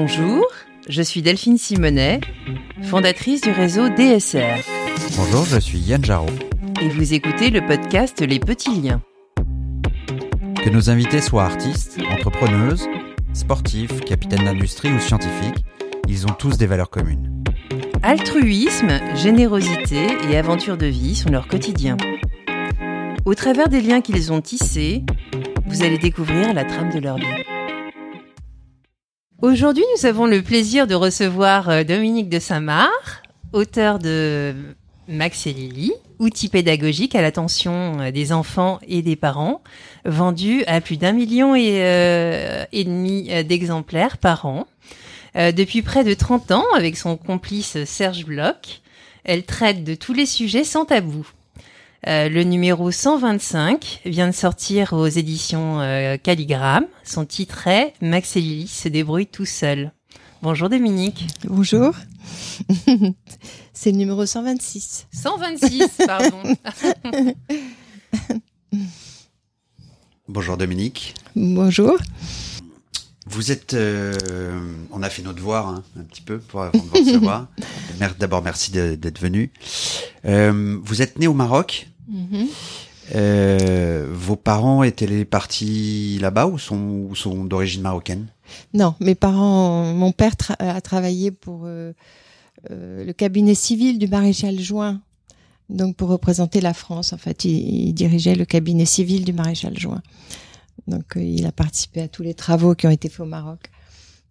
[0.00, 0.46] Bonjour,
[0.88, 2.20] je suis Delphine Simonet,
[2.84, 4.62] fondatrice du réseau DSR.
[5.16, 6.30] Bonjour, je suis Yann Jarot.
[6.80, 9.02] Et vous écoutez le podcast Les Petits Liens.
[10.62, 12.86] Que nos invités soient artistes, entrepreneuses,
[13.32, 15.64] sportifs, capitaines d'industrie ou scientifiques,
[16.06, 17.42] ils ont tous des valeurs communes.
[18.04, 21.96] Altruisme, générosité et aventure de vie sont leur quotidien.
[23.24, 25.02] Au travers des liens qu'ils ont tissés,
[25.66, 27.57] vous allez découvrir la trame de leur vie.
[29.40, 33.22] Aujourd'hui, nous avons le plaisir de recevoir euh, Dominique de Saint-Marc,
[33.52, 34.52] auteur de
[35.06, 39.62] Max et Lily, outil pédagogique à l'attention euh, des enfants et des parents,
[40.04, 44.66] vendu à plus d'un million et, euh, et demi d'exemplaires par an.
[45.36, 48.80] depuis près de 30 ans, avec son complice Serge Bloch,
[49.22, 51.24] elle traite de tous les sujets sans tabou.
[52.06, 56.86] Euh, le numéro 125 vient de sortir aux éditions euh, Calligramme.
[57.02, 59.90] Son titre est Max et Lily se débrouillent tout seuls.
[60.40, 61.26] Bonjour Dominique.
[61.44, 61.94] Bonjour.
[63.72, 65.08] C'est le numéro 126.
[65.12, 66.42] 126, pardon.
[70.28, 71.14] Bonjour Dominique.
[71.34, 71.96] Bonjour.
[73.26, 74.14] Vous êtes, euh,
[74.92, 77.48] on a fait notre devoir hein, un petit peu pour avant de vous recevoir.
[78.18, 79.50] D'abord, merci d'être venu.
[80.24, 81.88] Euh, vous êtes né au Maroc.
[82.10, 82.46] Mm-hmm.
[83.14, 88.26] euh, vos parents étaient partis là-bas ou sont, ou sont d'origine marocaine?
[88.72, 91.92] Non, mes parents, mon père a travaillé pour euh,
[92.70, 95.00] euh, le cabinet civil du maréchal Juin,
[95.68, 97.12] donc pour représenter la France.
[97.12, 100.02] En fait, il, il dirigeait le cabinet civil du maréchal Juin.
[100.86, 103.70] Donc, il a participé à tous les travaux qui ont été faits au Maroc.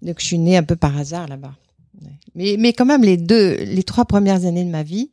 [0.02, 1.54] Donc, je suis née un peu par hasard là-bas.
[2.36, 5.12] Mais, mais quand même, les deux, les trois premières années de ma vie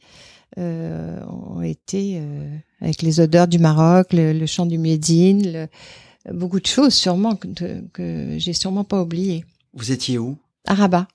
[0.59, 5.69] euh, ont été euh, avec les odeurs du Maroc, le, chant du muezzin,
[6.33, 7.49] beaucoup de choses sûrement que,
[7.93, 9.45] que j'ai sûrement pas oublié.
[9.73, 10.37] Vous étiez où?
[10.67, 11.09] À Rabat.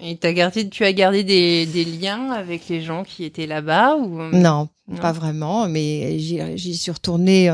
[0.00, 3.96] Et as gardé, tu as gardé des, des, liens avec les gens qui étaient là-bas
[3.96, 4.22] ou?
[4.36, 7.50] Non, pas vraiment, mais j'y suis retournée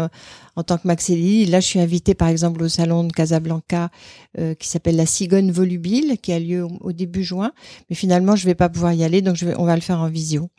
[0.57, 1.47] en tant que Maxelli.
[1.47, 3.91] Là, je suis invitée par exemple au salon de Casablanca
[4.39, 7.53] euh, qui s'appelle la Cigogne Volubile, qui a lieu au, début juin.
[7.91, 9.99] Mais finalement, je vais pas pouvoir y aller, donc je vais, on va le faire
[9.99, 10.51] en visio.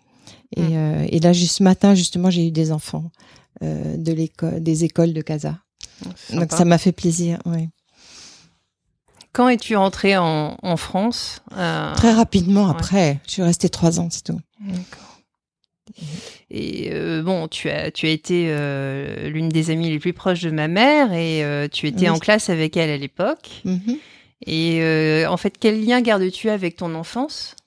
[0.56, 0.70] Et, hum.
[0.72, 3.12] euh, et là, juste ce matin, justement, j'ai eu des enfants
[3.64, 5.60] euh, de l'école, des écoles de Casa.
[6.34, 7.40] Donc ça m'a fait plaisir.
[7.46, 7.70] Oui.
[9.32, 13.20] Quand es-tu rentrée en, en France euh, Très rapidement après.
[13.28, 14.40] Je suis restée trois ans, c'est tout.
[14.62, 15.15] D'accord.
[16.58, 20.40] Et euh, bon, tu as, tu as été euh, l'une des amies les plus proches
[20.40, 23.62] de ma mère et euh, tu étais en classe avec elle à l'époque.
[23.66, 23.98] Mm-hmm.
[24.48, 27.58] Et en fait, quel lien gardes-tu avec ton enfance?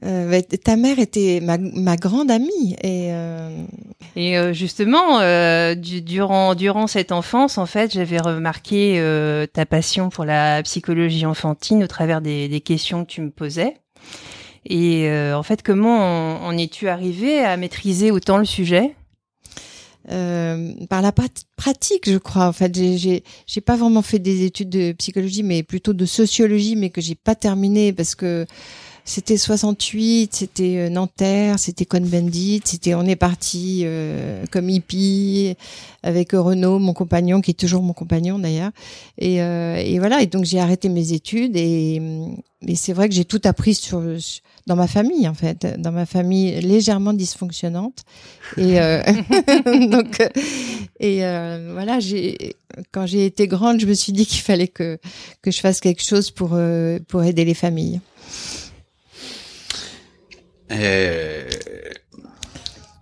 [0.00, 3.12] Bah, ta mère était ma, ma grande amie et
[4.16, 5.20] et justement
[5.76, 9.00] durant durant cette enfance en fait j'avais remarqué
[9.52, 13.76] ta passion pour la psychologie enfantine au travers des, des questions que tu me posais
[14.66, 18.94] et euh, en fait, comment en, es-tu arrivé à maîtriser autant le sujet?
[20.10, 22.46] Euh, par la pratique, je crois.
[22.46, 26.76] En fait, j'ai j'ai pas vraiment fait des études de psychologie, mais plutôt de sociologie,
[26.76, 28.46] mais que j'ai pas terminé parce que
[29.04, 35.56] c'était 68, c'était euh, Nanterre, c'était Cohn-Bendit, c'était on est parti euh, comme hippie
[36.02, 38.70] avec Renaud, mon compagnon, qui est toujours mon compagnon d'ailleurs.
[39.18, 42.00] Et, euh, et voilà, et donc j'ai arrêté mes études et,
[42.76, 44.00] c'est vrai que j'ai tout appris sur
[44.66, 48.04] dans ma famille en fait, dans ma famille légèrement dysfonctionnante.
[48.56, 49.02] Et euh,
[49.90, 50.28] donc euh,
[51.00, 52.54] et euh, voilà, j'ai
[52.92, 54.98] quand j'ai été grande, je me suis dit qu'il fallait que
[55.42, 56.56] que je fasse quelque chose pour
[57.08, 58.00] pour aider les familles.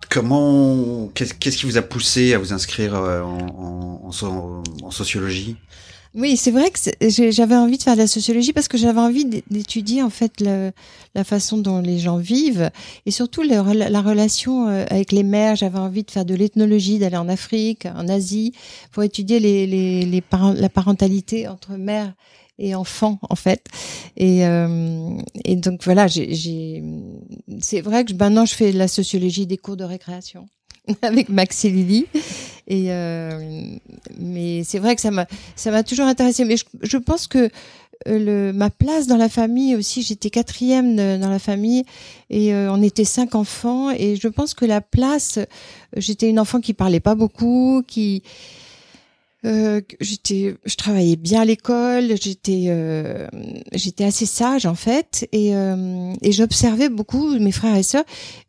[0.09, 5.55] Comment qu'est-ce qui vous a poussé à vous inscrire en, en, sociologie?
[6.13, 9.23] Oui, c'est vrai que j'avais envie de faire de la sociologie parce que j'avais envie
[9.49, 12.69] d'étudier en fait la façon dont les gens vivent
[13.05, 15.55] et surtout la relation euh, avec les mères.
[15.55, 18.53] J'avais envie de faire de l'ethnologie, d'aller en Afrique, en Asie,
[18.91, 22.11] pour étudier la parentalité entre mère
[22.61, 23.65] et enfant en fait.
[24.15, 26.83] Et, euh, et donc voilà, j'ai,
[27.59, 30.47] c'est vrai que maintenant je fais de la sociologie des cours de récréation.
[31.03, 32.07] avec Max et Lily.
[32.67, 33.61] Et euh,
[34.19, 36.43] mais c'est vrai que ça m'a ça m'a toujours intéressé.
[36.43, 37.49] Mais je, je pense que
[38.07, 41.83] euh, le, ma place dans la famille aussi, j'étais quatrième dans la famille
[42.29, 45.39] et euh, on était cinq enfants et je pense que la place,
[45.95, 48.23] j'étais une enfant qui parlait pas beaucoup, qui
[49.45, 53.27] euh, j'étais, je travaillais bien à l'école, j'étais, euh,
[53.73, 58.03] j'étais assez sage en fait, et, euh, et j'observais beaucoup mes frères et sœurs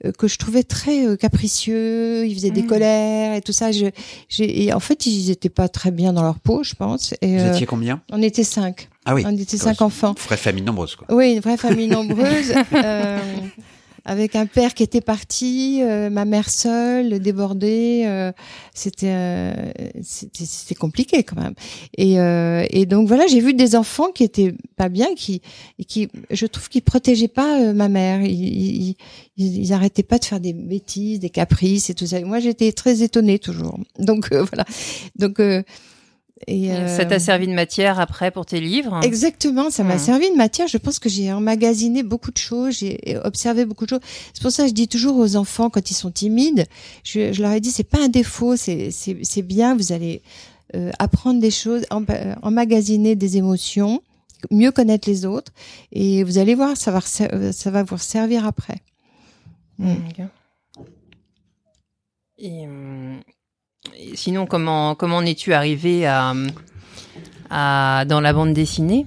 [0.04, 2.26] euh, que je trouvais très euh, capricieux.
[2.26, 2.66] Ils faisaient des Mhm.
[2.68, 3.72] colères et tout ça.
[3.72, 3.86] Je,
[4.28, 7.14] j'ai, et en fait, ils étaient pas très bien dans leur peau, je pense.
[7.22, 8.02] Et Vous étiez combien?
[8.12, 8.88] on était cinq.
[9.04, 9.22] Ah oui.
[9.26, 10.14] On était Ouais, cinq enfants.
[10.26, 11.06] Vraie famille nombreuse, quoi.
[11.10, 12.52] Oui, une vraie famille nombreuse.
[14.04, 18.32] avec un père qui était parti, euh, ma mère seule, débordée, euh,
[18.74, 19.72] c'était euh,
[20.02, 21.54] c'était compliqué quand même.
[21.96, 25.40] Et, euh, et donc voilà, j'ai vu des enfants qui étaient pas bien, qui
[25.86, 28.22] qui je trouve qu'ils protégeaient pas euh, ma mère.
[28.22, 28.96] Ils, ils,
[29.36, 32.20] ils, arrêtaient pas de faire des bêtises, des caprices et tout ça.
[32.20, 33.78] Moi, j'étais très étonnée toujours.
[33.98, 34.64] Donc euh, voilà.
[35.16, 35.40] Donc
[36.46, 39.00] et euh, Ça t'a servi de matière après pour tes livres?
[39.04, 40.66] Exactement, ça m'a servi de matière.
[40.68, 44.00] Je pense que j'ai emmagasiné beaucoup de choses, j'ai observé beaucoup de choses.
[44.34, 46.66] C'est pour ça que je dis toujours aux enfants quand ils sont timides,
[47.04, 49.76] je, je leur ai dit c'est pas un défaut, c'est c'est bien.
[49.76, 50.22] Vous allez
[50.74, 54.02] euh, apprendre des choses, em- euh, emmagasiner des émotions,
[54.50, 55.52] mieux connaître les autres,
[55.92, 57.00] et vous allez voir, ça va
[57.32, 58.78] euh, ça va vous servir après.
[59.78, 59.92] Mm.
[60.08, 60.26] Ok.
[62.38, 63.20] Et, hum,
[64.14, 66.34] sinon, comment comment en es-tu arrivé à,
[67.50, 69.06] à dans la bande dessinée?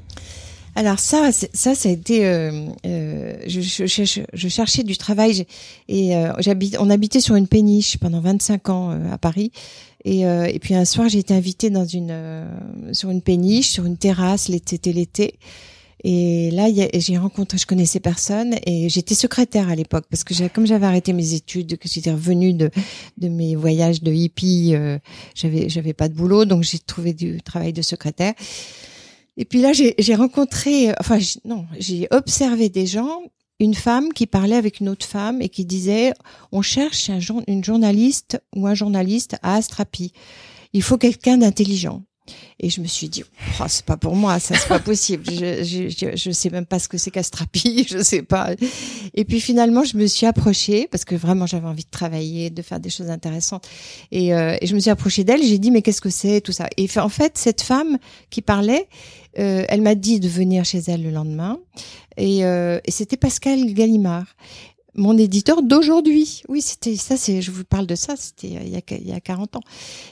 [0.77, 2.25] Alors ça, ça, ça a été.
[2.25, 5.45] euh, euh, je, je, je cherchais du travail
[5.87, 6.75] et euh, j'habite.
[6.79, 9.51] On habitait sur une péniche pendant 25 ans euh, à Paris.
[10.03, 12.45] Et, euh, et puis un soir, j'ai été invitée dans une euh,
[12.91, 14.49] sur une péniche, sur une terrasse.
[14.49, 15.35] l'été- C'était l'été.
[16.03, 20.67] Et là, j'ai rencontré, je connaissais personne et j'étais secrétaire à l'époque parce que comme
[20.67, 22.69] j'avais arrêté mes études, que j'étais revenue de,
[23.17, 24.99] de mes voyages de hippie, euh,
[25.33, 28.33] j'avais j'avais pas de boulot, donc j'ai trouvé du travail de secrétaire.
[29.37, 33.21] Et puis là, j'ai rencontré, enfin non, j'ai observé des gens,
[33.59, 36.13] une femme qui parlait avec une autre femme et qui disait,
[36.51, 40.13] on cherche un, une journaliste ou un journaliste à Astrapi.
[40.73, 42.03] Il faut quelqu'un d'intelligent.
[42.59, 43.23] Et je me suis dit,
[43.59, 45.25] oh, c'est pas pour moi, ça c'est pas possible.
[45.29, 48.51] Je, je, je, je sais même pas ce que c'est qu'Astrapi, je sais pas.
[49.13, 52.61] Et puis finalement, je me suis approchée parce que vraiment j'avais envie de travailler, de
[52.61, 53.67] faire des choses intéressantes.
[54.11, 55.43] Et, euh, et je me suis approchée d'elle.
[55.43, 56.67] J'ai dit, mais qu'est-ce que c'est tout ça?
[56.77, 57.97] Et en fait, cette femme
[58.29, 58.87] qui parlait,
[59.37, 61.59] euh, elle m'a dit de venir chez elle le lendemain.
[62.17, 64.27] Et, euh, et c'était Pascal Gallimard
[64.95, 66.43] mon éditeur d'aujourd'hui.
[66.47, 67.17] Oui, c'était ça.
[67.17, 68.15] C'est, je vous parle de ça.
[68.15, 69.61] C'était il y a, il y a 40 ans.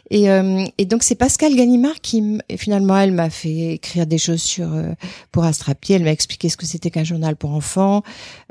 [0.10, 4.42] Et, euh, et donc c'est Pascal Gallimard qui finalement elle m'a fait écrire des choses
[4.42, 4.92] sur euh,
[5.32, 5.94] pour Astrapi.
[5.94, 8.04] Elle m'a expliqué ce que c'était qu'un journal pour enfants.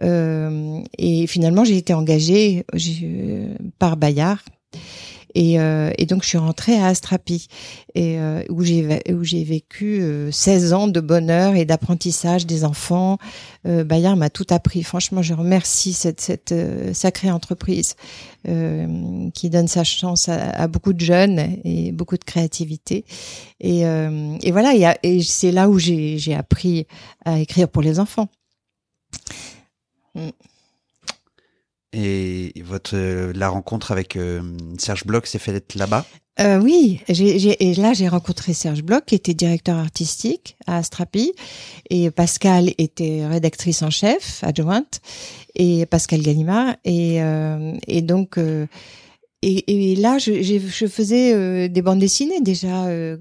[0.02, 4.40] Euh, et finalement j'ai été engagée euh, par Bayard.
[5.34, 7.48] Et, euh, et donc je suis rentrée à Astrapi
[7.94, 12.64] et euh, où j'ai où j'ai vécu euh, 16 ans de bonheur et d'apprentissage des
[12.64, 13.18] enfants.
[13.66, 14.82] Euh, Bayard m'a tout appris.
[14.82, 17.96] Franchement, je remercie cette cette euh, sacrée entreprise
[18.48, 23.04] euh, qui donne sa chance à, beaucoup de jeunes et beaucoup de créativité.
[23.60, 26.86] Et, euh, et voilà, et, c'est là où j'ai j'ai appris
[27.24, 28.28] à écrire pour les enfants.
[31.92, 34.40] Et votre euh, la rencontre avec euh,
[34.78, 36.06] Serge Bloch s'est faite là-bas?
[36.40, 40.78] Euh, oui, j'ai, j'ai- et là j'ai rencontré Serge Bloch qui était directeur artistique à
[40.78, 41.34] Astrapi.
[41.90, 45.02] Et Pascal était rédactrice en chef adjointe.
[45.54, 46.76] Et Pascal Gallimard.
[46.84, 48.66] Et euh, et donc euh,
[49.42, 53.16] et, et là je, je faisais euh, des bandes dessinées déjà euh,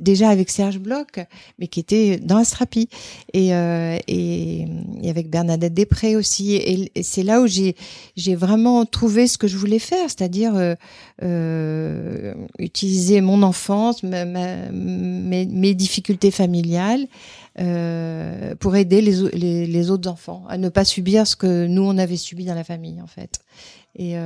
[0.00, 1.20] déjà avec Serge Bloch
[1.58, 2.88] mais qui était dans Astrapi
[3.34, 4.66] et euh, et,
[5.02, 9.56] et avec Bernadette Després aussi et, c'est là où j'ai vraiment trouvé ce que je
[9.56, 10.74] voulais faire c'est-à-dire euh,
[11.22, 17.06] euh, utiliser mon enfance, ma- ma- mes, mes difficultés familiales
[17.58, 21.98] euh, pour aider les, les, autres enfants à ne pas subir ce que nous on
[21.98, 23.40] avait subi dans la famille en fait.
[23.96, 24.16] Et,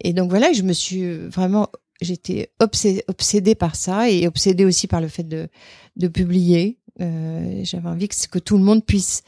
[0.00, 1.68] et donc voilà, je me suis vraiment,
[2.00, 5.48] j'étais obsé- obsédée par ça et obsédée aussi par le fait de,
[5.96, 6.78] de publier.
[7.00, 9.22] Euh, j'avais envie que, que tout le monde puisse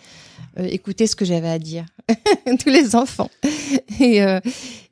[0.59, 1.85] euh, écouter ce que j'avais à dire,
[2.61, 3.31] tous les enfants.
[4.01, 4.41] Et, euh,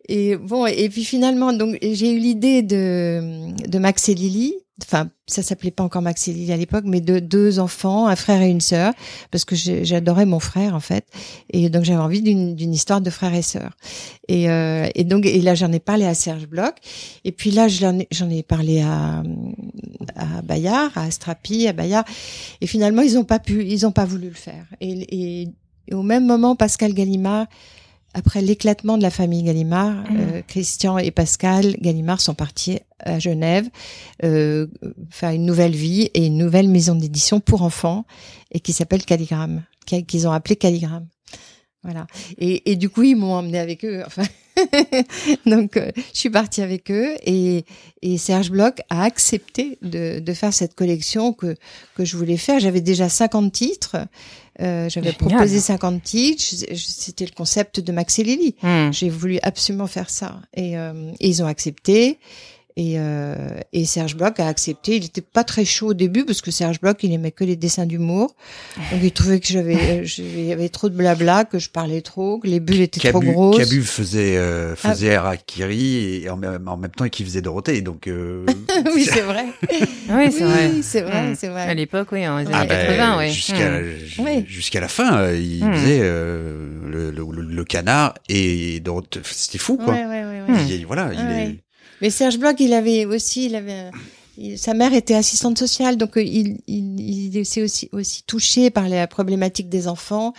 [0.08, 4.54] et bon, et puis finalement, donc j'ai eu l'idée de de Max et Lily.
[4.82, 8.14] Enfin, ça s'appelait pas encore Max et Lily à l'époque, mais de deux enfants, un
[8.16, 8.92] frère et une sœur,
[9.30, 11.06] parce que j'adorais mon frère en fait,
[11.50, 13.70] et donc j'avais envie d'une histoire de frère et sœur.
[14.28, 16.74] Et, euh, et donc et là j'en ai parlé à Serge Bloch,
[17.24, 18.06] et puis là j'en ai,
[18.38, 19.22] ai parlé à
[20.14, 22.04] à Bayard, à Astrapi, à Bayard,
[22.60, 24.66] et finalement ils ont pas pu, ils ont pas voulu le faire.
[24.82, 25.48] Et, et,
[25.88, 27.46] et au même moment, Pascal Gallimard
[28.12, 30.18] après l'éclatement de la famille Gallimard, Mhm.
[30.18, 33.68] euh, Christian et Pascal Gallimard sont partis à Genève
[34.24, 34.66] euh,
[35.10, 38.04] faire une nouvelle vie et une nouvelle maison d'édition pour enfants
[38.52, 41.06] et qui s'appelle Calligramme, qui- qu'ils ont appelé Calligramme.
[41.82, 42.06] Voilà.
[42.38, 44.02] Et, et du coup, ils m'ont emmené avec eux.
[44.06, 44.24] Enfin,
[45.46, 47.64] Donc, euh, je suis partie avec eux et,
[48.02, 51.54] et Serge Bloch a accepté de, de faire cette collection que,
[51.94, 52.58] que je voulais faire.
[52.60, 53.96] J'avais déjà 50 titres.
[54.60, 56.42] Euh, J'avais proposé 50 titres.
[56.74, 58.56] C'était le concept de Max et Lily.
[58.62, 58.90] Hmm.
[58.92, 60.40] J'ai voulu absolument faire ça.
[60.54, 62.18] Et, euh, et ils ont accepté.
[62.78, 63.34] Et, euh,
[63.72, 64.96] et Serge Bloch a accepté.
[64.96, 67.56] Il était pas très chaud au début parce que Serge Bloch, il aimait que les
[67.56, 68.36] dessins d'humour.
[68.92, 72.60] Donc il trouvait que j'avais, j'avais trop de blabla, que je parlais trop, que les
[72.60, 73.56] bulles étaient trop grosses.
[73.56, 75.20] Cabu faisait euh, faisait ah.
[75.20, 77.80] Harakiri et en même, en même temps qu'il faisait Dorothée.
[77.80, 78.44] Donc euh...
[78.94, 79.46] oui, c'est vrai.
[80.10, 80.70] oui, c'est vrai.
[80.82, 81.62] c'est vrai, c'est vrai.
[81.62, 83.80] À l'époque, oui, en 80, ah ben, Jusqu'à
[84.18, 84.44] oui.
[84.46, 85.74] jusqu'à la fin, euh, il hmm.
[85.74, 89.20] faisait euh, le, le, le, canard et Dorothée.
[89.24, 89.94] C'était fou, quoi.
[89.94, 91.65] Ouais, ouais, ouais, il, voilà, il est
[92.00, 93.90] mais Serge Bloch, il avait aussi, il avait,
[94.56, 98.88] sa mère était assistante sociale, donc euh, il, il, il s'est aussi, aussi touché par
[98.88, 100.34] la problématique des enfants.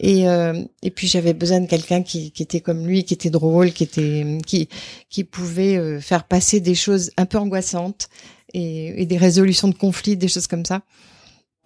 [0.00, 3.30] Et, euh, et puis j'avais besoin de quelqu'un qui, qui était comme lui, qui était
[3.30, 4.68] drôle, qui était, qui,
[5.10, 8.08] qui pouvait euh, faire passer des choses un peu angoissantes
[8.54, 10.82] et, et des résolutions de conflits, des choses comme ça.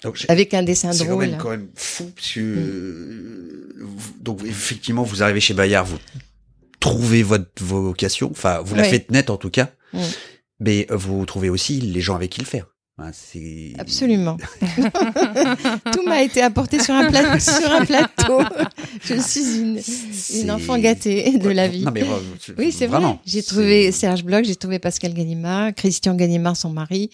[0.03, 1.31] Donc, avec un dessin drôle.
[1.31, 3.87] C'est quand, même fou parce que mm.
[4.21, 5.99] donc effectivement vous arrivez chez Bayard, vous
[6.83, 9.71] trouvez votre vocation, enfin vous la faites nette en tout cas,
[10.61, 12.67] mais vous trouvez aussi les gens avec qui le faire.
[13.13, 14.37] c'est Absolument.
[15.93, 18.41] Tout m'a été apporté sur un, plateau, sur un plateau.
[19.05, 19.81] Je suis une,
[20.43, 21.85] une enfant gâtée de la vie.
[21.85, 22.05] Non, mais,
[22.59, 23.01] oui, c'est vrai.
[23.25, 27.11] J'ai trouvé Serge Bloch, j'ai trouvé Pascal Ganimard, Christian Ganimard, son mari,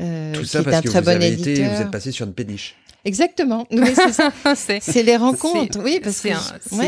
[0.00, 1.74] euh, Tout ça qui est un très bon éditeur.
[1.74, 2.76] vous êtes passé sur une péniche.
[3.04, 3.66] Exactement.
[3.70, 3.94] Oui,
[4.80, 5.78] c'est les rencontres.
[5.82, 6.28] Oui, parce que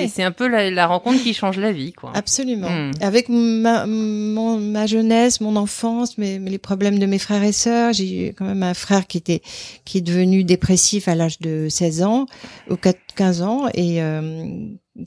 [0.09, 2.13] c'est un peu la, rencontre qui change la vie, quoi.
[2.15, 2.69] Absolument.
[2.69, 2.91] Hmm.
[3.01, 7.93] Avec ma, mon, ma jeunesse, mon enfance, mais, les problèmes de mes frères et sœurs,
[7.93, 9.41] j'ai eu quand même un frère qui était
[9.85, 12.27] qui est devenu dépressif à l'âge de 16 ans
[12.69, 14.49] ou 15 ans et euh,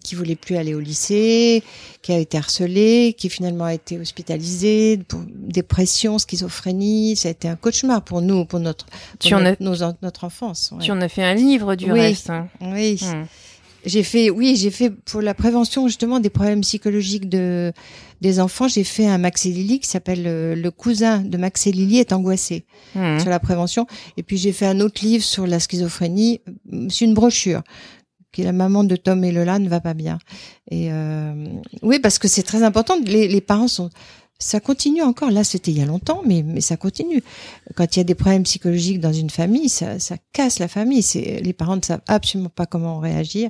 [0.03, 1.63] qui voulait plus aller au lycée,
[2.01, 7.15] qui a été harcelé, qui finalement a été hospitalisé pour dépression, schizophrénie.
[7.15, 8.85] Ça a été un cauchemar pour nous, pour notre,
[9.19, 10.73] pour notre, notre enfance.
[10.79, 12.29] Tu en as fait un livre du reste.
[12.29, 12.47] Hein.
[12.61, 12.99] Oui.
[13.01, 13.25] Hmm.
[13.85, 17.73] J'ai fait, oui, j'ai fait pour la prévention justement des problèmes psychologiques de
[18.21, 18.69] des enfants.
[18.69, 21.99] J'ai fait un Max et Lily qui s'appelle euh, le, cousin de Max et Lily
[21.99, 23.19] est angoissé hmm.
[23.19, 23.85] sur la prévention.
[24.15, 26.39] Et puis j'ai fait un autre livre sur la schizophrénie.
[26.89, 27.61] C'est une brochure
[28.33, 30.17] que la maman de Tom et Lola ne va pas bien.
[30.69, 31.45] Et euh,
[31.81, 32.95] oui, parce que c'est très important.
[33.05, 33.89] Les, les, parents sont,
[34.39, 35.31] ça continue encore.
[35.31, 37.23] Là, c'était il y a longtemps, mais mais ça continue.
[37.75, 41.03] Quand il y a des problèmes psychologiques dans une famille, ça, ça casse la famille.
[41.03, 43.49] C'est les parents ne savent absolument pas comment réagir.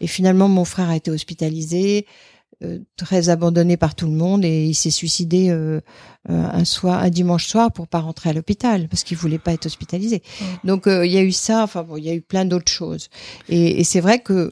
[0.00, 2.06] Et finalement, mon frère a été hospitalisé.
[2.64, 5.82] Euh, très abandonné par tout le monde et il s'est suicidé euh,
[6.30, 9.52] euh, un soir, un dimanche soir pour pas rentrer à l'hôpital parce qu'il voulait pas
[9.52, 10.22] être hospitalisé.
[10.64, 13.10] Donc il y a eu ça, enfin bon, il y a eu plein d'autres choses.
[13.50, 14.50] Et, et c'est vrai que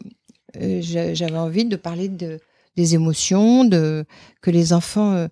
[0.54, 2.40] j'avais envie de parler de
[2.76, 4.04] des émotions, de
[4.42, 5.26] que les enfants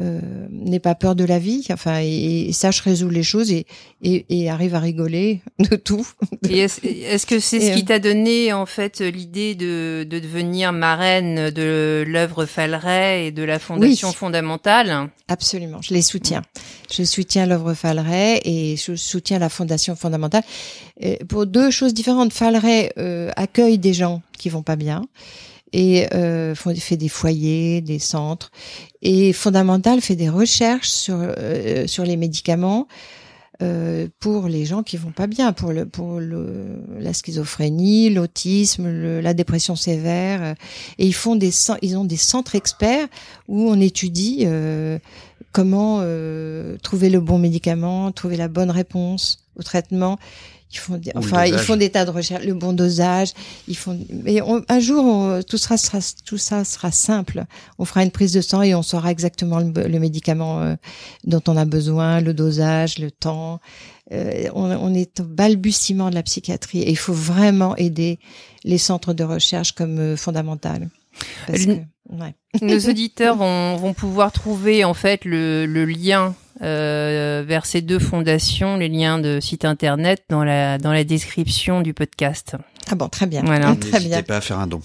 [0.00, 0.20] euh,
[0.50, 3.66] n'aie pas peur de la vie, enfin, et, sache résoudre les choses et,
[4.02, 6.06] et, et, arrive à rigoler de tout.
[6.48, 11.50] est-ce, que c'est ce qui euh, t'a donné en fait l'idée de, de devenir marraine
[11.50, 15.10] de l'œuvre Falleret et de la Fondation fondamentale?
[15.28, 16.42] Absolument, je les soutiens.
[16.90, 20.42] Je soutiens l'œuvre Falleret et je soutiens la Fondation fondamentale
[21.28, 22.32] pour deux choses différentes.
[22.32, 25.04] Falleret euh, accueille des gens qui vont pas bien
[25.72, 28.50] et euh, fait des foyers, des centres.
[29.00, 32.86] Et Fondamental fait des recherches sur euh, sur les médicaments
[33.62, 39.20] euh, pour les gens qui vont pas bien, pour le pour le, la schizophrénie, l'autisme,
[39.20, 40.56] la dépression sévère.
[40.98, 41.52] Et ils font des
[41.82, 43.06] ils ont des centres experts
[43.48, 44.98] où on étudie euh,
[45.52, 50.18] comment euh, trouver le bon médicament, trouver la bonne réponse au traitement.
[50.72, 53.32] Ils font, des, enfin, ils font des tas de recherches, le bon dosage.
[53.68, 57.44] Ils font, mais un jour, tout sera, sera, tout ça sera simple.
[57.78, 60.74] On fera une prise de sang et on saura exactement le, médicament euh,
[61.24, 63.60] dont on a besoin, le dosage, le temps.
[64.12, 68.18] Euh, on, on, est au balbutiement de la psychiatrie et il faut vraiment aider
[68.64, 70.88] les centres de recherche comme euh, fondamental.
[71.46, 71.72] Parce que,
[72.10, 72.34] ouais.
[72.60, 77.98] Nos auditeurs vont, vont pouvoir trouver en fait le, le lien euh, vers ces deux
[77.98, 82.56] fondations, les liens de site internet dans la dans la description du podcast.
[82.90, 83.42] Ah bon, très bien.
[83.44, 83.74] Voilà.
[83.76, 84.22] Très bien.
[84.22, 84.80] pas à faire un don.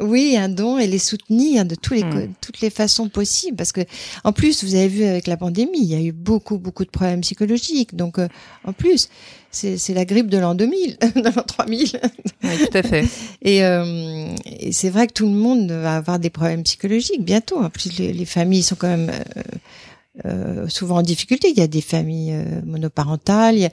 [0.00, 2.32] Oui, un don et les soutenir de tous les, hmm.
[2.40, 3.56] toutes les façons possibles.
[3.56, 3.82] Parce que,
[4.24, 6.90] en plus, vous avez vu avec la pandémie, il y a eu beaucoup, beaucoup de
[6.90, 7.94] problèmes psychologiques.
[7.94, 8.26] Donc, euh,
[8.64, 9.08] en plus,
[9.52, 12.00] c'est la grippe de l'an 2000, de l'an 3000.
[12.42, 13.04] Oui, tout à fait.
[13.42, 17.62] et, euh, et c'est vrai que tout le monde va avoir des problèmes psychologiques bientôt.
[17.62, 19.42] En plus, les, les familles sont quand même euh,
[20.24, 21.50] euh, souvent en difficulté.
[21.50, 23.72] Il y a des familles euh, monoparentales, il y, a,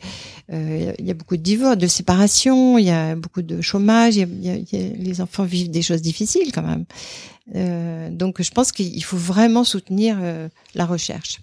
[0.53, 4.15] euh, il y, a, beaucoup de divorces, de séparations, il y a beaucoup de chômage,
[4.15, 6.86] il y a, il y a, les enfants vivent des choses difficiles quand même.
[7.55, 10.17] Euh, donc je pense qu'il faut vraiment soutenir
[10.74, 11.41] la recherche.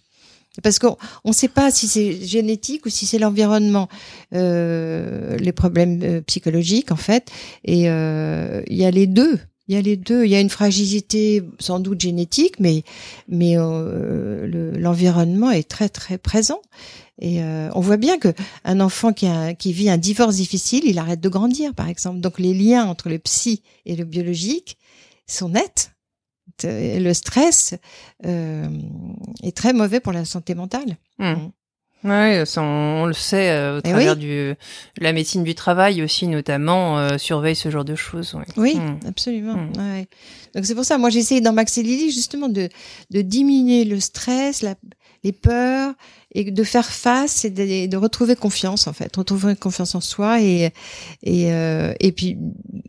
[0.65, 3.89] Parce qu'on ne sait pas si c'est génétique ou si c'est l'environnement,
[4.33, 7.31] les problèmes psychologiques en fait.
[7.65, 9.39] Et il y a les deux.
[9.69, 10.25] Il y a les deux.
[10.25, 12.83] Il y a une fragilité sans doute génétique, mais
[13.29, 16.61] mais euh, l'environnement est très très présent.
[17.21, 18.29] Et euh, on voit bien que
[18.65, 22.21] un enfant qui, a, qui vit un divorce difficile, il arrête de grandir, par exemple.
[22.21, 24.79] Donc les liens entre le psy et le biologique
[25.27, 25.93] sont nets.
[26.65, 27.75] Le stress
[28.25, 28.69] euh,
[29.43, 30.97] est très mauvais pour la santé mentale.
[31.19, 31.35] Mmh.
[32.05, 34.55] Oui, on, le sait euh, au eh travers du
[34.99, 38.37] la médecine du travail aussi notamment euh, surveille ce genre de choses.
[38.57, 39.01] Oui, hmm.
[39.09, 39.55] absolument.
[39.55, 39.73] Hmm.
[39.77, 40.09] Ouais.
[40.55, 42.69] Donc c'est pour ça, moi j'essaye dans Max et Lily justement de
[43.11, 44.77] de diminuer le stress, la,
[45.25, 45.95] les peurs
[46.33, 50.41] et de faire face et de, de, retrouver confiance en fait, retrouver confiance en soi
[50.41, 50.73] et
[51.23, 52.39] et euh, et puis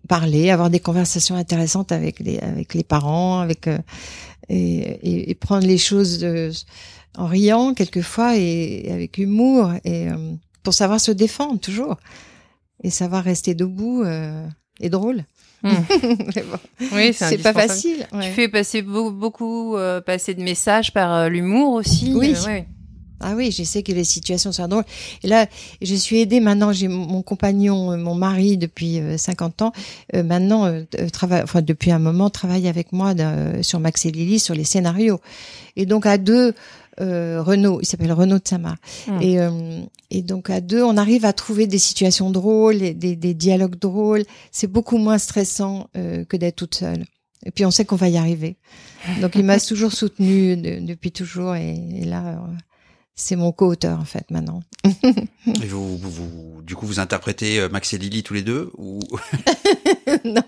[0.08, 3.80] parler, avoir des conversations intéressantes avec les avec les parents, avec euh,
[4.50, 6.52] et, et, et, prendre les choses de
[7.18, 11.98] en riant quelquefois et, avec humour et euh, pour savoir se défendre toujours
[12.84, 14.46] et savoir rester debout euh,
[14.80, 15.24] et drôle.
[15.64, 15.72] Hmm.
[16.94, 18.08] Oui, c'est pas facile.
[18.22, 22.14] Tu fais passer beaucoup, beaucoup euh, passer de messages par l'humour aussi.
[22.16, 22.34] Oui.
[23.22, 24.86] Ah oui, j'essaie que les situations soient drôles.
[25.24, 25.46] Et là,
[25.82, 26.72] je suis aidée maintenant.
[26.72, 29.74] J'ai mon compagnon, mon mari depuis 50 ans.
[30.14, 30.74] maintenant,
[31.12, 33.14] travaille, enfin depuis un moment, travaille avec moi
[33.62, 35.20] sur Max et Lily sur les scénarios.
[35.76, 36.54] Et donc à deux,
[37.02, 38.40] euh, Renaud, il s'appelle Renaud.
[38.52, 39.22] Hmm.
[39.22, 43.34] Et, euh, et donc à deux, on arrive à trouver des situations drôles, des, des
[43.34, 44.24] dialogues drôles.
[44.52, 47.06] C'est beaucoup moins stressant euh, que d'être toute seule.
[47.46, 48.58] Et puis on sait qu'on va y arriver.
[49.22, 52.36] Donc il m'a toujours soutenu depuis toujours et, là euh,
[53.16, 54.62] c'est mon co-auteur en fait maintenant.
[54.86, 59.00] et vous, vous, du coup, vous interprétez Max et Lily tous les deux ou?
[60.26, 60.44] Non,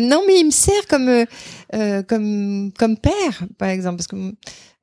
[0.00, 1.24] non, mais il me sert comme
[1.74, 4.34] euh, comme comme père, par exemple, parce que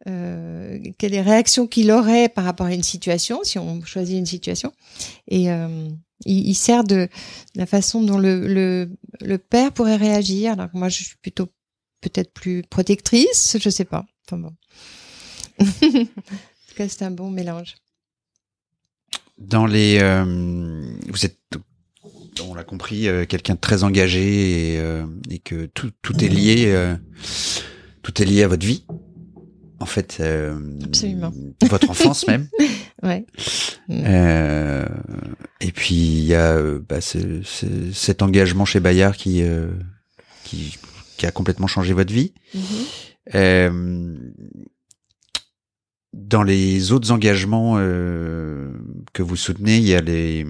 [0.08, 4.26] euh, quelles les réactions qu'il aurait par rapport à une situation, si on choisit une
[4.26, 4.74] situation.
[5.28, 5.88] Et euh,
[6.26, 7.08] il, sert de,
[7.56, 8.90] la façon dont le, le,
[9.22, 10.54] le, père pourrait réagir.
[10.54, 11.48] Alors moi, je suis plutôt
[12.02, 14.06] peut-être plus protectrice, je sais pas.
[14.28, 14.54] Enfin bon.
[15.62, 17.76] en tout cas, c'est un bon mélange.
[19.38, 21.40] Dans les, euh, vous êtes,
[22.44, 26.28] on l'a compris, euh, quelqu'un de très engagé et, euh, et que tout, tout est
[26.28, 26.96] lié,
[28.04, 28.84] tout est lié à votre vie
[29.82, 30.56] en fait, euh,
[31.64, 32.48] votre enfance même.
[33.04, 33.26] ouais.
[33.90, 34.86] Euh,
[35.60, 39.72] et puis il y a euh, bah, ce, ce, cet engagement chez Bayard qui, euh,
[40.44, 40.78] qui,
[41.18, 42.34] qui a complètement changé votre vie.
[42.56, 42.86] Mm-hmm.
[43.36, 44.16] Euh,
[46.14, 50.46] dans les autres engagements que vous soutenez, il y a les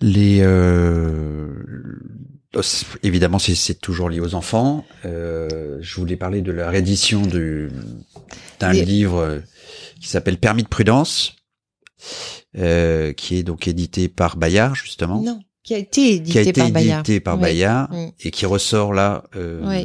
[0.00, 0.42] les
[3.02, 4.84] évidemment, c'est toujours lié aux enfants.
[5.04, 9.40] Euh, je voulais parler de la réédition d'un livre euh,
[10.00, 11.36] qui s'appelle Permis de prudence,
[12.58, 15.22] euh, qui est donc édité par Bayard justement.
[15.22, 18.10] Non, qui a été édité, qui a été par, édité par Bayard mm.
[18.20, 19.24] et qui ressort là.
[19.36, 19.84] Euh,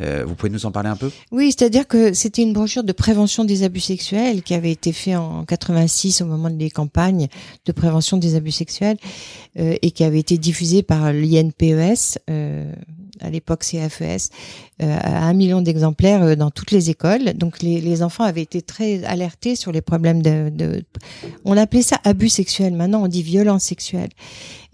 [0.00, 1.10] euh, vous pouvez nous en parler un peu?
[1.30, 5.14] Oui, c'est-à-dire que c'était une brochure de prévention des abus sexuels qui avait été fait
[5.14, 7.28] en 86 au moment des campagnes
[7.64, 8.96] de prévention des abus sexuels
[9.58, 12.72] euh, et qui avait été diffusée par l'INPES, euh,
[13.20, 14.30] à l'époque CFES,
[14.80, 17.34] à un million d'exemplaires euh, dans toutes les écoles.
[17.34, 20.82] Donc les, les, enfants avaient été très alertés sur les problèmes de, de...
[21.44, 24.10] On appelait ça abus sexuel, maintenant on dit violence sexuelle.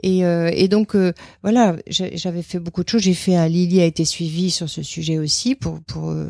[0.02, 3.02] Et, euh, et donc euh, voilà, j'avais fait beaucoup de choses.
[3.02, 6.28] J'ai fait un Lily a été suivi sur ce sujet aussi pour pour euh,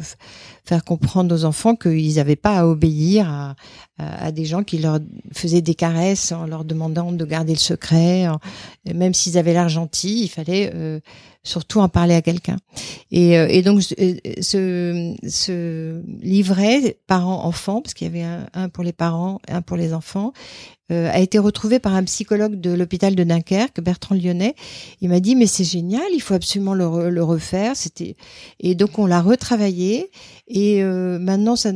[0.64, 3.54] faire comprendre aux enfants qu'ils n'avaient pas à obéir à,
[3.98, 4.98] à, des gens qui leur
[5.32, 8.26] faisaient des caresses en leur demandant de garder le secret.
[8.92, 10.72] même s'ils avaient l'air gentils, il fallait
[11.42, 12.56] surtout en parler à quelqu'un.
[13.10, 18.92] Et, et, donc ce, ce livret parents-enfants, parce qu'il y avait un, un, pour les
[18.92, 20.32] parents, un pour les enfants,
[20.90, 24.54] euh, a été retrouvé par un psychologue de l'hôpital de Dunkerque, Bertrand Lyonnais.
[25.00, 27.76] Il m'a dit mais c'est génial, il faut absolument le, le refaire.
[27.76, 28.16] C'était
[28.58, 30.10] et donc on l'a retravaillé
[30.48, 31.72] et euh, maintenant ça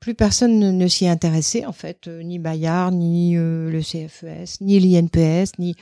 [0.00, 5.52] plus personne ne, s'y intéressait en fait, euh, ni Bayard, ni le CFES, ni l'INPS,
[5.58, 5.74] ni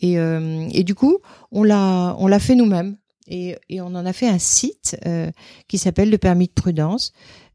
[0.00, 1.18] et, et du coup
[1.50, 2.96] on l'a on l'a fait nous-mêmes
[3.32, 4.96] et, et on en a fait un site
[5.68, 7.12] qui s'appelle le permis de prudence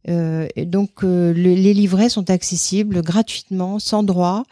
[0.09, 4.43] euh, et donc euh, les livrets sont accessibles gratuitement, sans droit,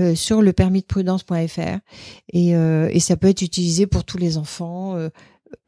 [0.00, 1.78] euh, sur le permis de prudence.fr
[2.32, 4.98] et, et ça peut être utilisé pour tous les enfants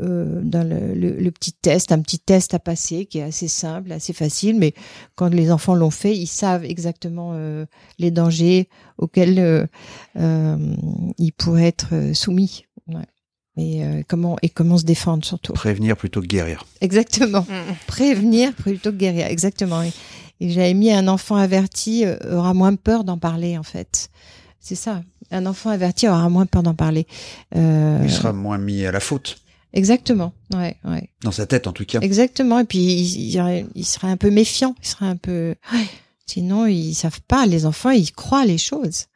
[0.02, 3.92] euh, dans le, le, petit test, un petit test à passer qui est assez simple,
[3.92, 4.74] assez facile, mais
[5.14, 7.66] quand les enfants l'ont fait, ils savent exactement euh,
[7.98, 9.66] les dangers auxquels euh,
[10.18, 10.74] euh
[11.18, 12.64] ils pourraient être soumis.
[12.88, 13.06] Ouais.
[13.58, 15.54] Et comment et comment se défendre surtout.
[15.54, 16.64] Prévenir plutôt que guérir.
[16.80, 17.40] Exactement.
[17.48, 17.74] Mm.
[17.86, 19.26] Prévenir plutôt que guérir.
[19.26, 19.82] Exactement.
[19.82, 19.92] Et,
[20.40, 24.10] et j'avais mis un enfant averti aura moins peur d'en parler en fait.
[24.60, 25.02] C'est ça.
[25.30, 27.06] Un enfant averti aura moins peur d'en parler.
[27.54, 28.00] Euh...
[28.02, 29.38] Il sera moins mis à la faute.
[29.72, 31.10] Exactement, ouais, ouais.
[31.22, 32.00] Dans sa tête, en tout cas.
[32.00, 32.60] Exactement.
[32.60, 34.74] Et puis, il, il, serait un peu méfiant.
[34.82, 35.54] Il serait un peu.
[36.26, 37.46] Sinon, ils savent pas.
[37.46, 39.06] Les enfants, ils croient les choses.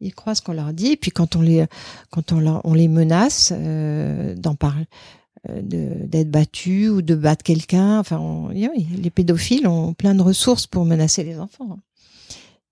[0.00, 0.92] Ils croient ce qu'on leur dit.
[0.92, 1.66] Et puis, quand on les,
[2.10, 4.86] quand on, on les menace euh, d'en parler,
[5.48, 7.98] euh, d'être battu ou de battre quelqu'un.
[7.98, 11.78] Enfin, les pédophiles ont plein de ressources pour menacer les enfants.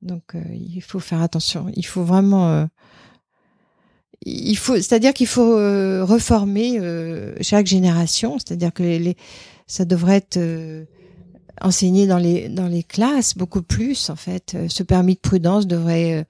[0.03, 1.67] Donc, euh, il faut faire attention.
[1.75, 2.67] Il faut vraiment euh,
[4.25, 9.17] il faut, c'est-à-dire qu'il faut euh, reformer euh, chaque génération, c'est-à-dire que les,
[9.67, 10.39] ça devrait être
[11.61, 14.57] enseigné dans les dans les classes beaucoup plus en fait.
[14.69, 16.27] Ce permis de prudence devrait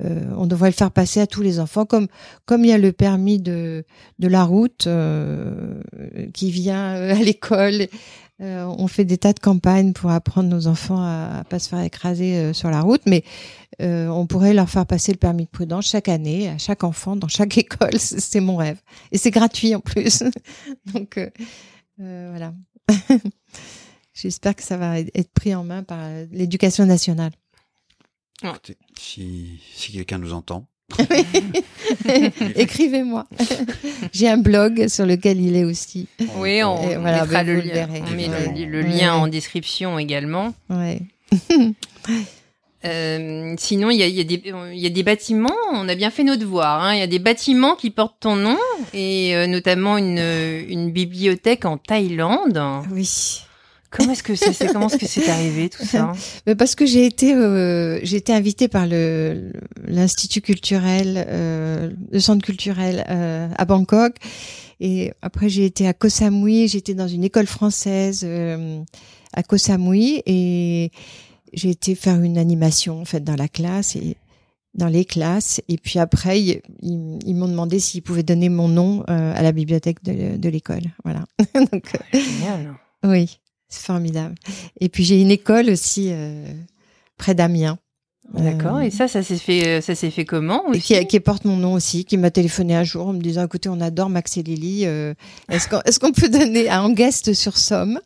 [0.00, 2.08] on devrait le faire passer à tous les enfants comme
[2.44, 3.84] comme il y a le permis de
[4.18, 4.88] de la route
[6.34, 7.88] qui vient à l'école
[8.42, 11.70] euh, on fait des tas de campagnes pour apprendre nos enfants à, à pas se
[11.70, 13.24] faire écraser euh, sur la route, mais
[13.80, 17.16] euh, on pourrait leur faire passer le permis de prudence chaque année à chaque enfant
[17.16, 17.98] dans chaque école.
[17.98, 18.78] C'est mon rêve
[19.10, 20.22] et c'est gratuit en plus.
[20.92, 21.18] Donc
[21.98, 22.52] voilà.
[24.16, 27.32] J'espère que ça va être pris en main par l'éducation nationale.
[28.98, 30.66] si, si quelqu'un nous entend,
[32.54, 33.26] Écrivez-moi.
[34.12, 36.06] J'ai un blog sur lequel il est aussi.
[36.36, 38.28] Oui, on, mettra le, lien, on met
[38.66, 40.54] le, lien en description également.
[40.70, 41.00] Ouais.
[42.84, 46.22] Euh, sinon, il y a, y, a y a, des bâtiments, on a bien fait
[46.22, 46.94] nos devoirs, hein.
[46.94, 48.58] il y a des bâtiments qui portent ton nom,
[48.94, 50.22] et euh, notamment une,
[50.68, 52.62] une bibliothèèque en Thaïlande.
[52.92, 53.45] Oui.
[53.90, 56.12] Comment est-ce que c'est comment est-ce que c'est arrivé tout ça?
[56.46, 59.52] Mais parce que j'ai été euh, j'ai été invitée par le
[59.86, 64.16] l'institut culturel euh, le centre culturel euh, à Bangkok.
[64.80, 68.26] Et après j'ai été à Koh Samui, j'étais dans une école française
[69.32, 70.22] à Koh Samui.
[70.26, 70.90] Et
[71.52, 74.16] j'ai été faire une animation en fait dans la classe et
[74.74, 75.62] dans les classes.
[75.68, 80.02] Et puis après ils, ils, m'ont demandé s'ils pouvaient donner mon nom à la bibliothèque
[80.04, 80.84] de, de l'école.
[81.04, 81.24] Voilà.
[81.54, 82.74] Donc génial.
[83.04, 84.34] oui c'est formidable.
[84.80, 86.44] Et puis j'ai une école aussi euh,
[87.16, 87.78] près d'Amiens.
[88.34, 88.80] D'accord.
[88.80, 91.74] Et ça, ça s'est fait, ça s'est fait comment aussi qui, qui, porte mon nom
[91.74, 94.84] aussi, qui m'a téléphoné un jour en me disant "Écoutez, on adore Max et Lily.
[94.84, 95.14] Euh,
[95.48, 98.00] est-ce qu'on est-ce qu'on peut donner à guest sur Somme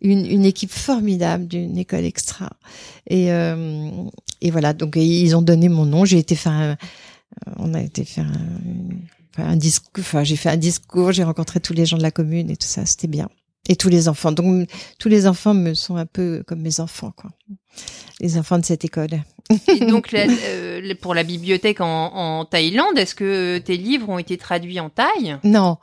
[0.00, 2.50] une, une équipe formidable d'une école extra?
[3.08, 3.90] Et euh,
[4.40, 4.74] et voilà.
[4.74, 6.04] Donc ils ont donné mon nom.
[6.04, 6.76] J'ai été faire, un,
[7.56, 8.26] on a été faire
[9.38, 9.90] un, un discours.
[9.98, 11.10] Enfin, j'ai fait un discours.
[11.10, 12.86] J'ai rencontré tous les gens de la commune et tout ça.
[12.86, 13.28] C'était bien
[13.68, 14.32] et tous les enfants.
[14.32, 17.30] Donc tous les enfants me sont un peu comme mes enfants, quoi.
[18.20, 19.10] Les enfants de cette école.
[19.68, 24.38] Et donc euh, pour la bibliothèque en, en Thaïlande, est-ce que tes livres ont été
[24.38, 25.38] traduits en thaï?
[25.44, 25.78] Non,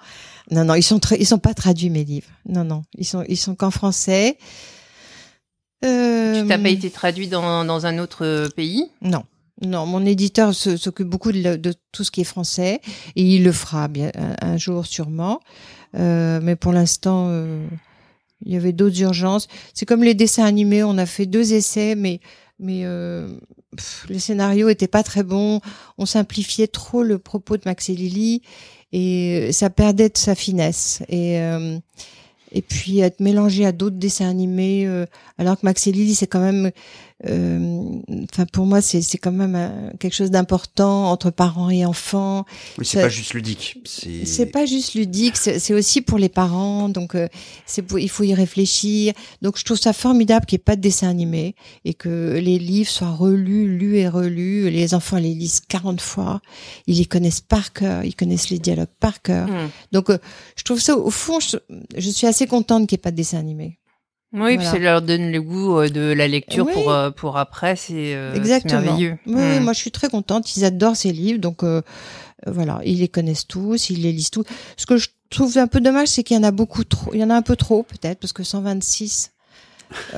[0.50, 2.30] non, non, ils sont ils sont pas traduits mes livres.
[2.48, 4.38] Non, non, ils sont ils sont qu'en français.
[5.84, 6.41] Euh...
[6.41, 8.86] Tu t'as pas été traduit dans dans un autre pays?
[9.02, 9.24] Non.
[9.63, 12.82] Non, mon éditeur s'occupe beaucoup de, de, tout ce qui est français
[13.15, 15.39] et il le fera bien un jour sûrement.
[15.95, 17.65] Euh, mais pour l'instant, euh,
[18.45, 19.47] il y avait d'autres urgences.
[19.73, 22.19] C'est comme les dessins animés, on a fait deux essais, mais
[22.60, 23.27] mais euh,
[24.10, 25.62] le scénario était pas très bon.
[25.97, 28.41] On simplifiait trop le propos de Max et Lily
[28.93, 31.01] et ça perdait de sa finesse.
[31.10, 31.39] Et
[32.54, 34.86] et puis être mélangé à d'autres dessins animés,
[35.38, 36.71] alors que Max et Lily c'est quand même
[37.28, 38.00] euh,
[38.32, 42.46] enfin pour moi c'est c'est quand même euh, quelque chose d'important entre parents et enfants.
[42.78, 43.78] Oui, c'est pas juste ludique.
[43.86, 46.90] C'est pas juste ludique, c'est aussi pour les parents.
[46.90, 47.28] Donc euh,
[47.66, 49.14] c'est il faut y réfléchir.
[49.42, 51.56] Donc je trouve ça formidable qu'il n'y ait pas de dessin animé
[51.86, 54.70] et que les livres soient relus, lus et relus.
[54.70, 56.42] Les enfants les lisent 40 fois,
[56.88, 59.48] ils les connaissent par cœur, ils connaissent les dialogues par cœur.
[59.48, 59.70] Hmm.
[59.92, 60.10] Donc
[60.56, 61.58] je trouve ça au fond je,
[61.98, 63.78] je suis assez contente qu'il n'y ait pas de dessin animé.
[64.34, 67.76] Oui, puis ça leur donne le goût euh, de la lecture pour euh, pour après,
[67.76, 68.34] c'est euh,
[68.65, 69.17] merveilleux.
[69.28, 69.63] Oui, hmm.
[69.63, 70.56] moi je suis très contente.
[70.56, 71.63] Ils adorent ces livres, donc
[72.48, 74.46] voilà, ils les connaissent tous, ils les lisent tous.
[74.78, 77.12] Ce que je trouve un peu dommage, c'est qu'il y en a beaucoup trop.
[77.13, 79.32] Il y en a un peu trop peut-être parce que 126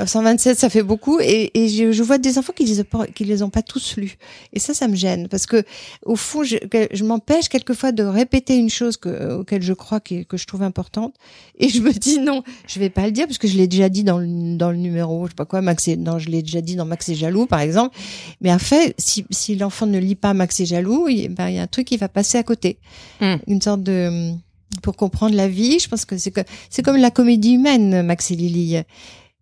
[0.05, 1.19] 127, euh, ça fait beaucoup.
[1.19, 3.95] Et, et je, je, vois des enfants qui les, ont qui les ont pas tous
[3.97, 4.17] lus.
[4.53, 5.27] Et ça, ça me gêne.
[5.27, 5.63] Parce que,
[6.05, 6.57] au fond, je,
[6.91, 10.63] je m'empêche quelquefois de répéter une chose que, auquel je crois que, que je trouve
[10.63, 11.15] importante.
[11.57, 13.89] Et je me dis non, je vais pas le dire parce que je l'ai déjà
[13.89, 16.41] dit dans le, dans le numéro, je sais pas quoi, Max et, non, je l'ai
[16.41, 17.95] déjà dit dans Max et Jaloux, par exemple.
[18.41, 21.59] Mais en fait, si, si l'enfant ne lit pas Max et Jaloux, il, ben, y
[21.59, 22.77] a un truc qui va passer à côté.
[23.21, 23.35] Hmm.
[23.47, 24.33] Une sorte de,
[24.81, 25.79] pour comprendre la vie.
[25.79, 26.33] Je pense que c'est
[26.69, 28.83] c'est comme la comédie humaine, Max et Lily.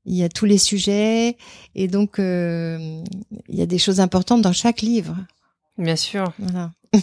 [0.05, 1.37] Il y a tous les sujets
[1.75, 3.03] et donc il
[3.49, 5.15] y a des choses importantes dans chaque livre.
[5.77, 6.31] Bien sûr.
[6.37, 6.71] Voilà.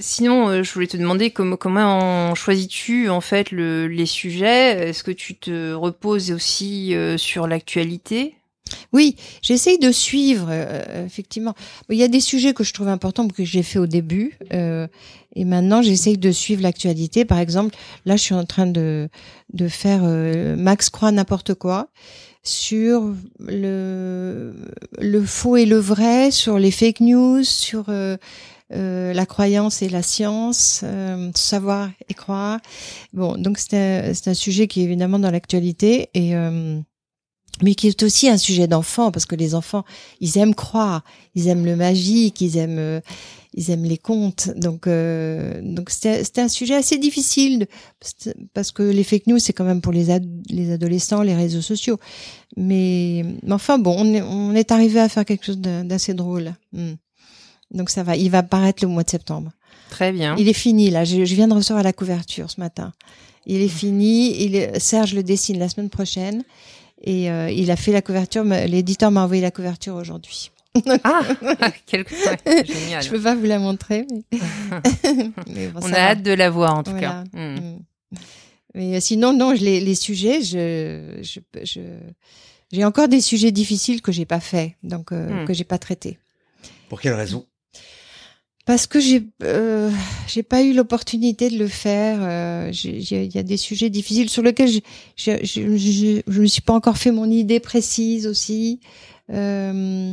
[0.00, 4.88] Sinon, euh, je voulais te demander comment, comment choisis-tu en fait le, les sujets?
[4.88, 8.34] Est-ce que tu te reposes aussi euh, sur l'actualité?
[8.92, 11.54] Oui, j'essaye de suivre, euh, effectivement.
[11.88, 14.38] Il y a des sujets que je trouve importants que j'ai fait au début,
[15.36, 17.24] et maintenant j'essaye de suivre l'actualité.
[17.24, 19.08] Par exemple, là, je suis en train de
[19.52, 20.02] de faire
[20.56, 21.88] Max croit n'importe quoi
[22.42, 24.52] sur le
[24.98, 27.90] le faux et le vrai, sur les fake news, sur
[28.72, 32.60] euh, la croyance et la science, euh, savoir et croire.
[33.12, 36.78] Bon, donc c'est un, un, sujet qui est évidemment dans l'actualité et euh,
[37.62, 39.84] mais qui est aussi un sujet d'enfant parce que les enfants
[40.20, 43.00] ils aiment croire, ils aiment le magique, ils aiment
[43.52, 44.50] ils aiment les contes.
[44.56, 47.66] Donc donc c'était un sujet assez difficile
[48.54, 50.06] parce que les fake news c'est quand même pour les
[50.48, 51.98] les adolescents, les réseaux sociaux.
[52.56, 56.54] Mais, mais enfin bon, on est, on est arrivé à faire quelque chose d'assez drôle.
[56.72, 56.94] Hmm.
[57.70, 59.52] Donc ça va, il va paraître le mois de septembre.
[59.90, 60.36] Très bien.
[60.38, 62.92] Il est fini là, je, viens de recevoir la couverture ce matin.
[63.46, 66.42] Il est fini, il Serge le dessine la semaine prochaine
[67.02, 70.50] et euh, il a fait la couverture, l'éditeur m'a envoyé la couverture aujourd'hui.
[71.02, 71.22] ah,
[71.86, 72.04] quel
[72.64, 73.02] génial.
[73.02, 74.06] Je peux pas vous la montrer,
[75.48, 77.24] mais, on a hâte de la voir en tout cas.
[77.32, 77.56] Hmm.
[77.56, 77.78] Hmm.
[78.74, 81.80] Mais euh, sinon, non, les, les sujets, je, je, je
[82.72, 85.46] j'ai encore des sujets difficiles que j'ai pas fait, donc euh, hmm.
[85.46, 86.18] que j'ai pas traités.
[86.88, 87.46] Pour quelle raison?
[88.70, 89.90] Parce que j'ai euh,
[90.28, 92.18] j'ai pas eu l'opportunité de le faire.
[92.22, 94.78] Euh, il y a des sujets difficiles sur lesquels je
[95.16, 98.78] je, je, je, je me suis pas encore fait mon idée précise aussi.
[99.32, 100.12] Euh,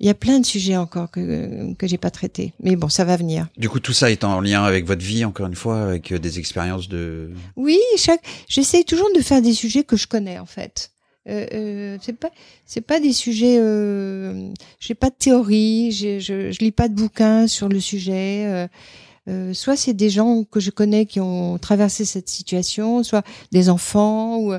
[0.00, 3.04] il y a plein de sujets encore que que j'ai pas traités, mais bon, ça
[3.04, 3.46] va venir.
[3.56, 6.18] Du coup, tout ça est en lien avec votre vie, encore une fois, avec euh,
[6.18, 7.30] des expériences de.
[7.54, 8.24] Oui, chaque.
[8.48, 10.90] J'essaye toujours de faire des sujets que je connais en fait.
[11.28, 12.30] Euh, euh, c'est pas
[12.64, 14.50] c'est pas des sujets euh,
[14.80, 18.68] j'ai pas de théorie je, je lis pas de bouquins sur le sujet euh,
[19.28, 23.68] euh, soit c'est des gens que je connais qui ont traversé cette situation soit des
[23.68, 24.54] enfants ou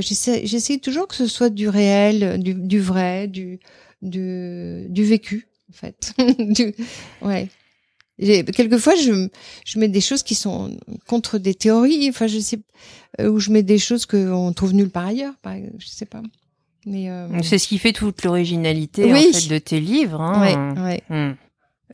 [0.00, 3.60] j'essaie j'essaie toujours que ce soit du réel du, du vrai du
[4.02, 6.12] du du vécu en fait.
[6.38, 6.74] Du,
[7.22, 7.48] ouais
[8.18, 9.28] quelquefois je
[9.64, 12.60] je mets des choses qui sont contre des théories enfin je sais
[13.20, 16.22] euh, où je mets des choses qu'on trouve nulle part ailleurs par je sais pas
[16.86, 17.26] mais euh...
[17.42, 20.74] c'est ce qui fait toute l'originalité en fait de tes livres hein.
[20.76, 21.02] ouais, ouais.
[21.08, 21.34] Hmm.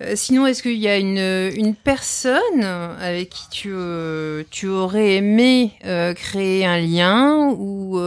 [0.03, 5.17] Euh, sinon, est-ce qu'il y a une, une personne avec qui tu, euh, tu aurais
[5.17, 7.99] aimé euh, créer un lien ou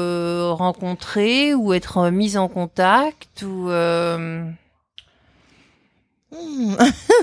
[0.56, 3.67] rencontrer ou être mise en contact ou
[6.33, 6.75] Hmm.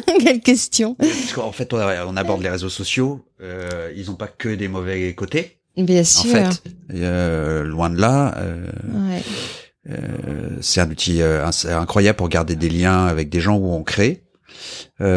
[0.21, 3.25] Quelle question Parce qu'en fait, on, aborde les réseaux sociaux.
[3.43, 5.61] Euh, ils n'ont pas que des mauvais côtés.
[5.77, 6.31] Bien sûr.
[6.31, 6.63] En fait,
[6.95, 8.35] euh, loin de là.
[8.39, 8.67] Euh,
[9.09, 9.23] ouais.
[9.89, 13.83] Euh, c'est un outil euh, incroyable pour garder des liens avec des gens où on
[13.83, 14.23] crée.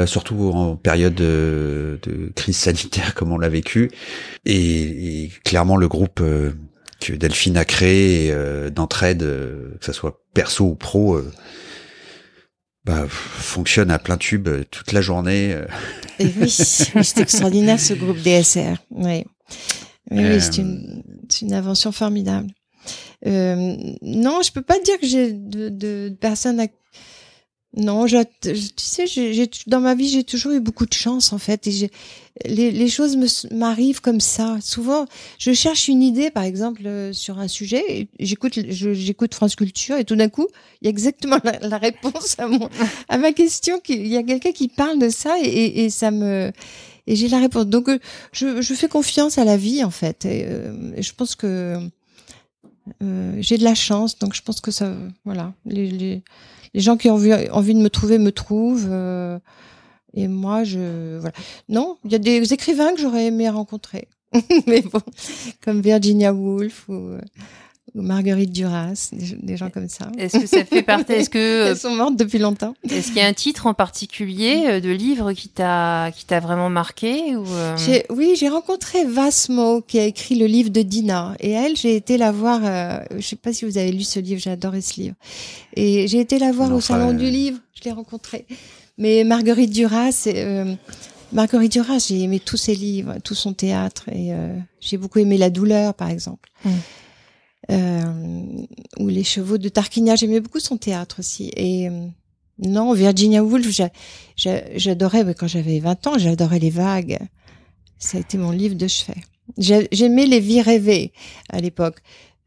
[0.05, 3.91] surtout en période de, de, crise sanitaire comme on l'a vécu
[4.45, 6.23] et, et, clairement le groupe
[7.01, 8.33] que Delphine a créé
[8.73, 11.19] d'entraide que ce soit perso ou pro
[12.85, 15.53] bah, fonctionne à plein tube euh, toute la journée.
[15.53, 15.65] Euh.
[16.19, 18.77] Et oui, c'est extraordinaire ce groupe DSR.
[18.91, 19.25] Oui,
[20.11, 21.03] oui, oui c'est une,
[21.41, 22.49] une invention formidable.
[23.25, 26.67] Euh, non, je peux pas dire que j'ai de, de, personnes à
[27.75, 31.39] non, je, tu sais, j'ai, dans ma vie, j'ai toujours eu beaucoup de chance en
[31.39, 31.89] fait, et
[32.45, 33.17] les, les choses
[33.51, 34.57] m'arrivent comme ça.
[34.61, 35.05] Souvent,
[35.39, 40.05] je cherche une idée, par exemple, euh, sur un sujet, j'écoute, j'écoute France Culture, et
[40.05, 40.47] tout d'un coup,
[40.81, 42.69] il y a exactement la, réponse à mon,
[43.09, 43.81] à ma question.
[43.89, 46.51] Il y a quelqu'un qui parle de ça, et, et, ça me,
[47.07, 47.65] et j'ai la réponse.
[47.65, 47.97] Donc, euh,
[48.33, 51.77] je, je fais confiance à la vie en fait, et, euh, je pense que
[53.01, 56.23] euh, j'ai de la chance, donc je pense que ça, voilà, les, les
[56.73, 58.87] les gens qui ont envie de me trouver me trouvent.
[58.89, 59.39] Euh,
[60.13, 61.35] et moi, je voilà.
[61.69, 64.07] Non, il y a des écrivains que j'aurais aimé rencontrer,
[64.67, 65.01] mais bon,
[65.63, 67.21] comme Virginia Woolf ou, euh,
[67.95, 70.07] Marguerite Duras, des, gens comme ça.
[70.17, 73.21] Est-ce que ça fait partie Est-ce que elles sont mortes depuis longtemps Est-ce qu'il y
[73.21, 77.45] a un titre en particulier euh, de livre qui t'a qui t'a vraiment marqué ou
[77.47, 77.75] euh?
[78.09, 82.17] Oui, j'ai rencontré Vasmo qui a écrit le livre de Dina et elle, j'ai été
[82.17, 82.61] la voir.
[82.63, 85.15] Euh, je sais pas si vous avez lu ce livre, j'ai adoré ce livre.
[85.75, 87.59] Et j'ai été la voir au salon du livre.
[87.75, 88.45] Je l'ai rencontrée.
[88.97, 90.73] Mais Marguerite Duras, euh,
[91.31, 94.31] Marguerite Duras, j'ai aimé tous ses livres, tout son théâtre et
[94.79, 96.49] j'ai beaucoup aimé La douleur, par exemple.
[96.65, 96.71] Mmh euh,
[97.69, 100.15] ou les chevaux de Tarquinia.
[100.15, 101.51] J'aimais beaucoup son théâtre aussi.
[101.55, 102.07] Et euh,
[102.59, 103.67] non, Virginia Woolf,
[104.35, 107.19] j'adorais, quand j'avais 20 ans, j'adorais les vagues.
[107.97, 109.21] ça a été mon livre de chevet.
[109.57, 111.11] J'aimais les vies rêvées
[111.49, 111.99] à l'époque.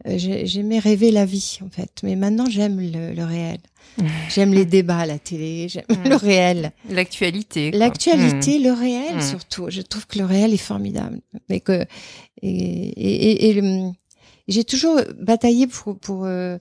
[0.07, 3.59] Euh, j'aimais rêver la vie en fait, mais maintenant j'aime le, le, réel.
[4.29, 6.73] J'aime les débats à la télé, j'aime le réel.
[6.91, 7.71] L'actualité.
[7.71, 9.21] L'actualité, le réel mm.
[9.23, 9.67] surtout.
[9.71, 11.21] Je trouve que le réel est formidable.
[11.49, 11.87] Mais que
[12.43, 13.63] et, et, et,
[14.49, 16.59] j'ai toujours bataillé pour pour euh,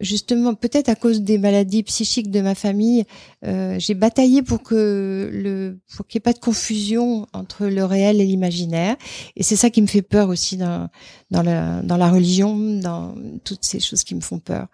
[0.00, 3.04] justement peut-être à cause des maladies psychiques de ma famille,
[3.44, 7.84] euh, j'ai bataillé pour que le pour qu'il n'y ait pas de confusion entre le
[7.84, 8.96] réel et l'imaginaire.
[9.36, 10.88] Et c'est ça qui me fait peur aussi dans
[11.30, 14.68] dans la dans la religion, dans toutes ces choses qui me font peur.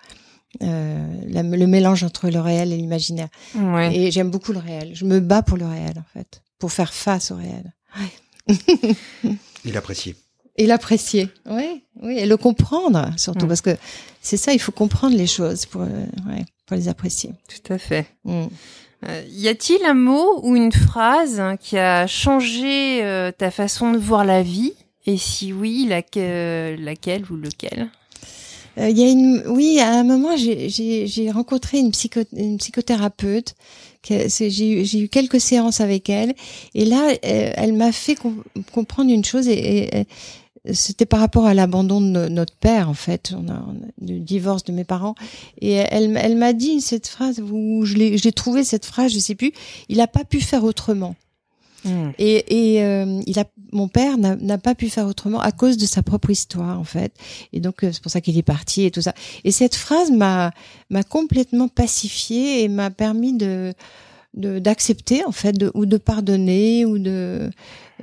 [0.62, 3.28] Euh, le mélange entre le réel et l'imaginaire.
[3.54, 3.94] Ouais.
[3.94, 4.94] Et j'aime beaucoup le réel.
[4.94, 7.74] Je me bats pour le réel en fait, pour faire face au réel.
[7.98, 8.56] Ouais.
[9.64, 10.14] Il apprécie
[10.58, 13.48] et l'apprécier, oui, oui, et le comprendre surtout mm.
[13.48, 13.76] parce que
[14.20, 17.30] c'est ça, il faut comprendre les choses pour, euh, ouais, pour les apprécier.
[17.48, 18.06] Tout à fait.
[18.24, 18.46] Mm.
[19.06, 23.92] Euh, y a-t-il un mot ou une phrase hein, qui a changé euh, ta façon
[23.92, 24.72] de voir la vie?
[25.06, 27.88] Et si oui, laquelle, laquelle ou lequel?
[28.76, 33.54] Il y a une, oui, à un moment, j'ai rencontré une, psycho, une psychothérapeute
[34.08, 36.34] j'ai eu quelques séances avec elle
[36.74, 38.16] et là elle m'a fait
[38.72, 40.06] comprendre une chose et,
[40.72, 43.64] c'était par rapport à l'abandon de notre père en fait, on a,
[44.00, 45.14] le divorce de mes parents.
[45.60, 49.18] Et elle, elle m'a dit cette phrase où je l'ai, j'ai trouvé cette phrase, je
[49.18, 49.52] sais plus.
[49.88, 51.14] Il a pas pu faire autrement.
[51.84, 52.10] Hmm.
[52.18, 55.86] Et, et euh, il a, mon père n'a pas pu faire autrement à cause de
[55.86, 57.12] sa propre histoire en fait.
[57.52, 59.14] Et donc euh, c'est pour ça qu'il est parti et tout ça.
[59.44, 60.50] Et cette phrase m'a
[60.90, 63.74] m'a complètement pacifiée et m'a permis de
[64.34, 67.50] d'accepter en fait de, ou de pardonner ou de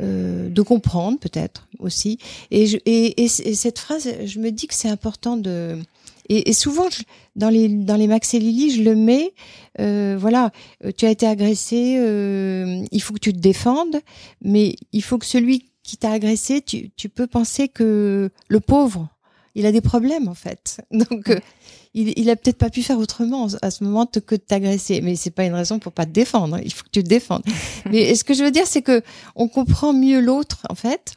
[0.01, 2.17] euh, de comprendre peut-être aussi.
[2.51, 5.77] Et, je, et, et, cette phrase je me dis que c'est important de
[6.27, 6.87] et, et souvent
[7.35, 9.33] dans les dans les Max et Lily je le mets
[9.79, 10.51] euh, voilà
[10.83, 14.01] euh, tu as été agressé euh, il faut que tu te défendes
[14.41, 19.09] mais il faut que celui qui t'a agressé tu, tu peux penser que le pauvre
[19.55, 20.81] il a des problèmes en fait.
[20.91, 21.31] Donc
[21.95, 25.15] il, il a peut-être pas pu faire autrement à ce moment que de t'agresser, mais
[25.15, 26.59] c'est pas une raison pour pas te défendre.
[26.63, 27.43] Il faut que tu te défendes.
[27.89, 29.01] mais ce que je veux dire, c'est que
[29.35, 31.13] on comprend mieux l'autre en fait.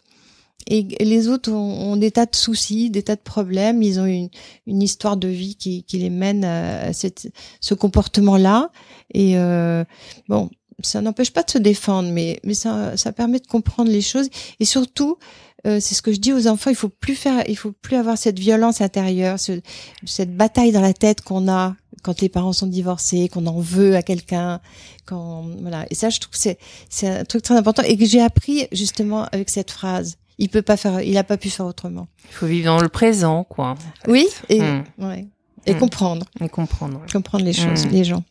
[0.71, 3.83] Et les autres ont, des tas de soucis, des tas de problèmes.
[3.83, 4.29] Ils ont une,
[4.67, 8.71] une histoire de vie qui, qui les mène à, cette, ce comportement-là.
[9.14, 9.83] Et euh,
[10.29, 10.51] bon,
[10.83, 14.29] ça n'empêche pas de se défendre, mais, mais ça, ça permet de comprendre les choses.
[14.61, 15.19] Et surtout,
[15.67, 16.71] euh, c'est ce que je dis aux enfants.
[16.71, 19.61] Il faut plus faire, il faut plus avoir cette violence intérieure, ce,
[20.07, 23.97] cette bataille dans la tête qu'on a quand les parents sont divorcés, qu'on en veut
[23.97, 24.61] à quelqu'un,
[25.05, 25.85] quand voilà.
[25.91, 28.69] Et ça, je trouve que c'est c'est un truc très important et que j'ai appris
[28.71, 30.17] justement avec cette phrase.
[30.38, 32.07] Il peut pas faire, il a pas pu faire autrement.
[32.31, 33.75] Il faut vivre dans le présent, quoi.
[34.07, 34.85] Oui, et hmm.
[34.99, 35.27] ouais,
[35.67, 35.79] et hmm.
[35.79, 36.27] comprendre.
[36.41, 37.03] Et comprendre.
[37.12, 37.91] Comprendre les choses, hmm.
[37.91, 38.23] les gens.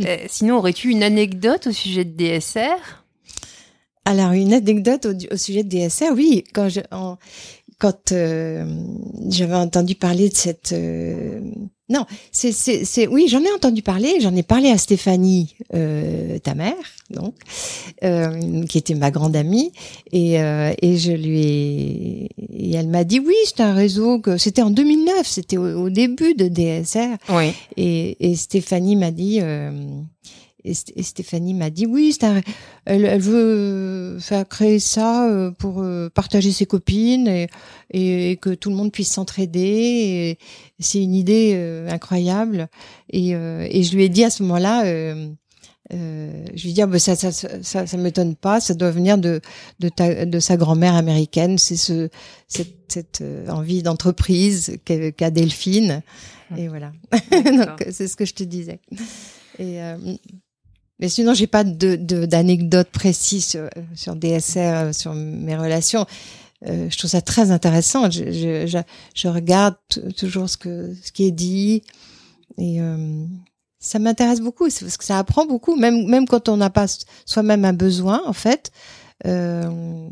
[0.00, 3.02] Euh, sinon, aurais-tu une anecdote au sujet de DSR
[4.04, 6.80] alors une anecdote au, sujet de DSR, oui, quand je,
[7.82, 8.64] quand euh,
[9.28, 11.40] j'avais entendu parler de cette euh,
[11.88, 16.54] non, c'est c'est oui, j'en ai entendu parler, j'en ai parlé à Stéphanie, euh, ta
[16.54, 16.76] mère,
[17.10, 17.34] donc,
[18.04, 19.72] euh, qui était ma grande amie,
[20.12, 24.36] et euh, et je lui ai et elle m'a dit oui, c'est un réseau que
[24.38, 29.40] c'était en 2009, c'était au, au, début de DSR, oui, et et Stéphanie m'a dit
[30.66, 32.40] euh, et, Stéphanie m'a dit oui, un,
[32.84, 37.48] elle, elle, veut faire créer ça euh, pour euh, partager ses copines et,
[37.90, 40.38] et, que tout le monde puisse s'entraider.
[40.78, 42.68] C'est une idée euh, incroyable.
[43.10, 44.84] Et, et, je lui ai dit à ce moment-là,
[45.92, 48.90] euh, je lui ai dit ah, ben ça, ça, ça, ça m'étonne pas, ça doit
[48.90, 49.40] venir de
[49.80, 51.58] de, ta, de sa grand-mère américaine.
[51.58, 52.08] C'est ce
[52.48, 56.02] cette, cette envie d'entreprise qu'a Delphine.
[56.56, 56.92] Et voilà.
[57.32, 58.80] Donc c'est ce que je te disais.
[59.58, 59.80] Et
[61.02, 66.06] mais sinon, j'ai pas de d'anecdotes précises sur, sur, DSR, euh, sur mes relations.
[66.68, 68.08] Euh, je trouve ça très intéressant.
[68.08, 69.74] Je, je, je, regarde
[70.16, 71.82] toujours ce que ce qui est dit
[72.56, 73.24] et euh,
[73.80, 76.86] ça m'intéresse beaucoup parce que ça apprend beaucoup, même même quand on n'a pas
[77.26, 78.70] soi-même un besoin en fait.
[79.26, 80.08] Euh,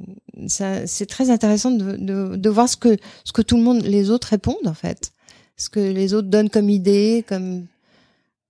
[0.48, 4.10] c'est très intéressant de, de, de, voir ce que ce que tout le monde, les
[4.10, 5.12] autres répondent en fait,
[5.56, 7.66] ce que les autres donnent comme idée, comme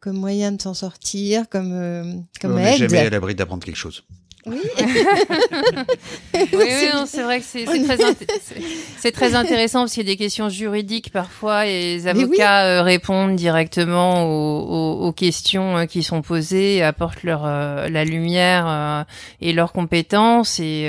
[0.01, 2.05] comme moyen de s'en sortir, comme euh,
[2.41, 4.03] comme On n'est jamais à l'abri d'apprendre quelque chose.
[4.47, 4.57] Oui.
[6.35, 6.67] oui, oui
[7.05, 11.67] c'est vrai que c'est très, très intéressant parce qu'il y a des questions juridiques parfois
[11.67, 17.43] et les avocats euh, répondent directement aux, aux, questions euh, qui sont posées, apportent leur
[17.45, 19.05] la lumière
[19.43, 20.89] et leurs compétences et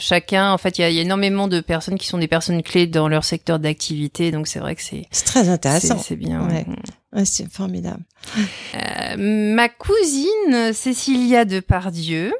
[0.00, 2.64] chacun, en fait, il y a, y a, énormément de personnes qui sont des personnes
[2.64, 5.98] clés dans leur secteur d'activité, donc c'est vrai que c'est c'est très intéressant.
[5.98, 6.48] C'est bien.
[6.48, 6.66] Ouais.
[7.24, 8.02] C'est formidable.
[8.74, 12.32] Euh, ma cousine Cécilia Depardieu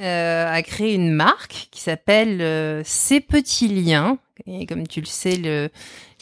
[0.00, 4.18] euh, a créé une marque qui s'appelle euh, Ces petits liens.
[4.46, 5.68] Et comme tu le sais, le,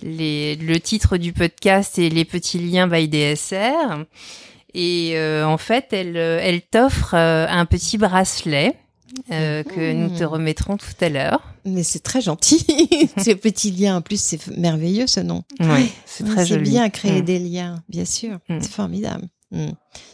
[0.03, 4.05] les, le titre du podcast est Les petits liens by DSR.
[4.75, 8.75] Et euh, en fait, elle, elle t'offre un petit bracelet
[9.31, 10.27] euh, que nous te mmh.
[10.27, 11.43] remettrons tout à l'heure.
[11.65, 12.65] Mais c'est très gentil,
[13.17, 13.97] ces petits liens.
[13.97, 15.45] En plus, c'est merveilleux ce nom.
[15.61, 16.67] Oui, c'est très joli.
[16.67, 17.25] C'est bien créer mmh.
[17.25, 18.39] des liens, bien sûr.
[18.49, 18.59] Mmh.
[18.61, 19.29] C'est formidable.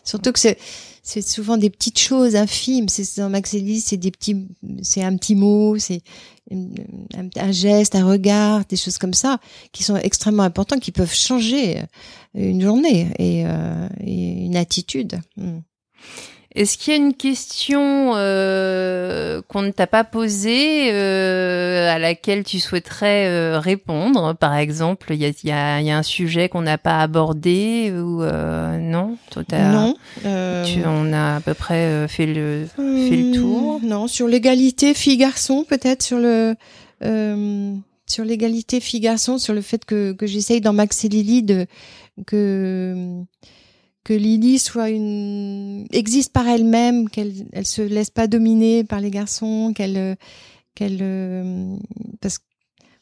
[0.03, 0.59] Surtout que c'est
[1.03, 2.89] c'est souvent des petites choses infimes.
[2.89, 4.49] C'est dans Max c'est des petits,
[4.83, 6.03] c'est un petit mot, c'est
[6.51, 9.39] un, geste, un regard, des choses comme ça
[9.71, 11.81] qui sont extrêmement importantes, qui peuvent changer
[12.35, 15.21] une journée et, euh, et une attitude.
[16.57, 18.86] Est-ce qu'il y a une question euh,
[19.57, 25.17] qu'on ne t'a pas posée euh, à laquelle tu souhaiterais euh, répondre Par exemple, il
[25.17, 29.17] y a, y, a, y a, un sujet qu'on n'a pas abordé ou euh, non?
[29.51, 29.97] Non.
[30.67, 33.81] Tu, on a à peu près fait le fait le tour.
[33.81, 36.55] Hmm, non, sur l'égalité filles-garçons, peut-être sur le
[38.07, 41.67] sur l'égalité filles-garçons, sur le fait que que j'essaye dans Max et Lily de
[42.27, 43.25] que
[44.07, 49.11] que Lily soit une existe par elle-même, qu'elle elle se laisse pas dominer par les
[49.11, 50.17] garçons, qu'elle
[50.77, 50.99] qu'elle
[52.21, 52.45] parce que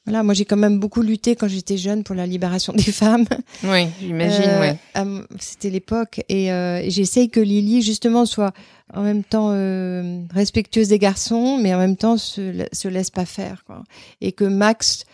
[0.07, 3.27] voilà, moi j'ai quand même beaucoup lutté quand j'étais jeune pour la libération des femmes.
[3.65, 4.79] Oui, j'imagine.
[4.97, 8.55] Euh, C'était l'époque et, euh, j'essaye que Lily justement soit
[8.95, 13.27] en même temps euh, respectueuse des garçons, mais en même temps se, se laisse pas
[13.27, 13.85] faire quoi.
[14.23, 15.05] Et que Max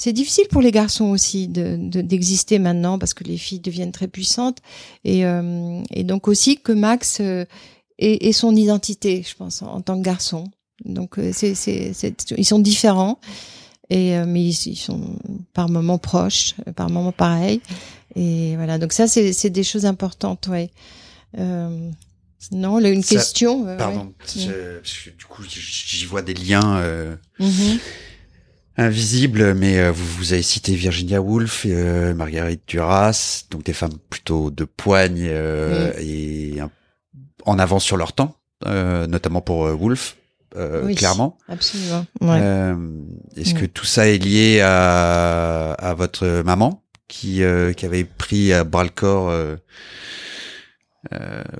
[0.00, 4.08] c'est difficile pour les garçons aussi d'exister de, maintenant parce que les filles deviennent très
[4.08, 4.56] puissantes
[5.04, 7.44] et, euh, et donc aussi que Max euh,
[7.98, 10.50] ait, son identité, je pense, en, tant que garçon.
[10.86, 11.52] Donc euh, c'est,
[12.34, 13.20] ils sont différents
[13.90, 15.18] et euh, mais ils, sont
[15.52, 17.60] par moments proches, par moments pareils
[18.16, 18.78] et voilà.
[18.78, 20.70] Donc ça c'est, des choses importantes, ouais.
[21.36, 21.90] Euh,
[22.52, 23.66] non, là, une question.
[23.76, 26.82] Pardon, du coup j'y vois des liens.
[27.38, 27.78] Mm-hmm
[28.80, 33.98] invisible, mais euh, vous, vous avez cité Virginia Woolf, euh, Marguerite Duras, donc des femmes
[34.08, 36.56] plutôt de poigne euh, et
[37.44, 40.16] en avance sur leur temps, euh, notamment pour Woolf,
[40.84, 41.38] oui, clairement.
[41.48, 42.04] Absolument.
[43.36, 47.42] Est-ce que tout ça est lié à, à votre maman qui,
[47.76, 49.32] qui avait pris à bras le corps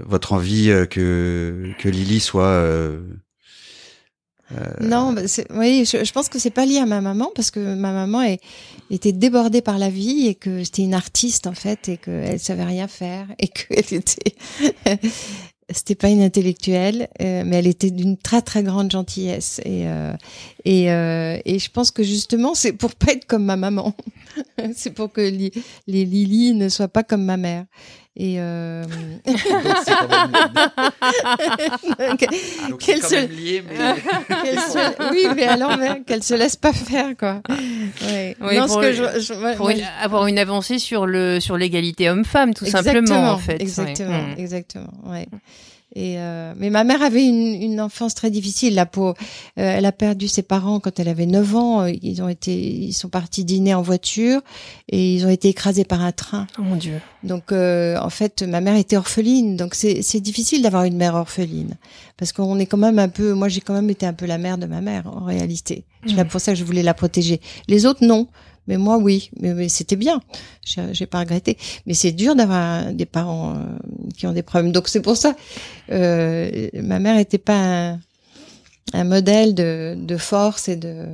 [0.04, 3.00] votre envie que que Lily soit euh,
[4.80, 5.22] non, bah,
[5.54, 8.22] oui, je, je, pense que c'est pas lié à ma maman parce que ma maman
[8.22, 8.40] est,
[8.90, 12.64] était débordée par la vie et que c'était une artiste en fait et qu'elle savait
[12.64, 14.34] rien faire et qu'elle était
[15.72, 20.12] c'était pas une intellectuelle, euh, mais elle était d'une très très grande gentillesse et euh,
[20.64, 23.94] et, euh, et je pense que justement c'est pour pas être comme ma maman,
[24.74, 25.52] c'est pour que les,
[25.86, 27.64] les Lily ne soient pas comme ma mère.
[28.16, 28.84] Et euh...
[32.78, 33.26] qu'elle se...
[33.26, 33.76] Lié, mais...
[34.56, 35.12] se...
[35.12, 37.40] oui, mais à l'envers, qu'elle se laisse pas faire, quoi.
[38.02, 38.36] Ouais.
[38.40, 42.10] Oui, non, pour, que je, je, pour une, avoir une avancée sur le sur l'égalité
[42.10, 43.62] homme-femme, tout simplement, en fait.
[43.62, 44.34] Exactement, ouais.
[44.38, 44.92] exactement.
[45.04, 45.28] Ouais.
[45.96, 48.74] Et euh, mais ma mère avait une, une enfance très difficile.
[48.74, 49.14] La peau, euh,
[49.56, 51.86] elle a perdu ses parents quand elle avait 9 ans.
[51.86, 54.40] Ils ont été, ils sont partis dîner en voiture
[54.88, 56.46] et ils ont été écrasés par un train.
[56.58, 57.00] Oh mon Dieu.
[57.24, 59.56] Donc euh, en fait, ma mère était orpheline.
[59.56, 61.76] Donc c'est c'est difficile d'avoir une mère orpheline
[62.16, 63.32] parce qu'on est quand même un peu.
[63.32, 65.84] Moi, j'ai quand même été un peu la mère de ma mère en réalité.
[66.06, 66.28] C'est mmh.
[66.28, 67.40] pour ça que je voulais la protéger.
[67.66, 68.28] Les autres non.
[68.70, 70.22] Mais moi, oui, mais, c'était bien.
[70.62, 71.58] J'ai pas regretté.
[71.86, 73.64] Mais c'est dur d'avoir des parents euh,
[74.16, 74.70] qui ont des problèmes.
[74.70, 75.34] Donc c'est pour ça,
[75.90, 77.98] euh, ma mère était pas
[78.92, 81.04] un, modèle de, force et de.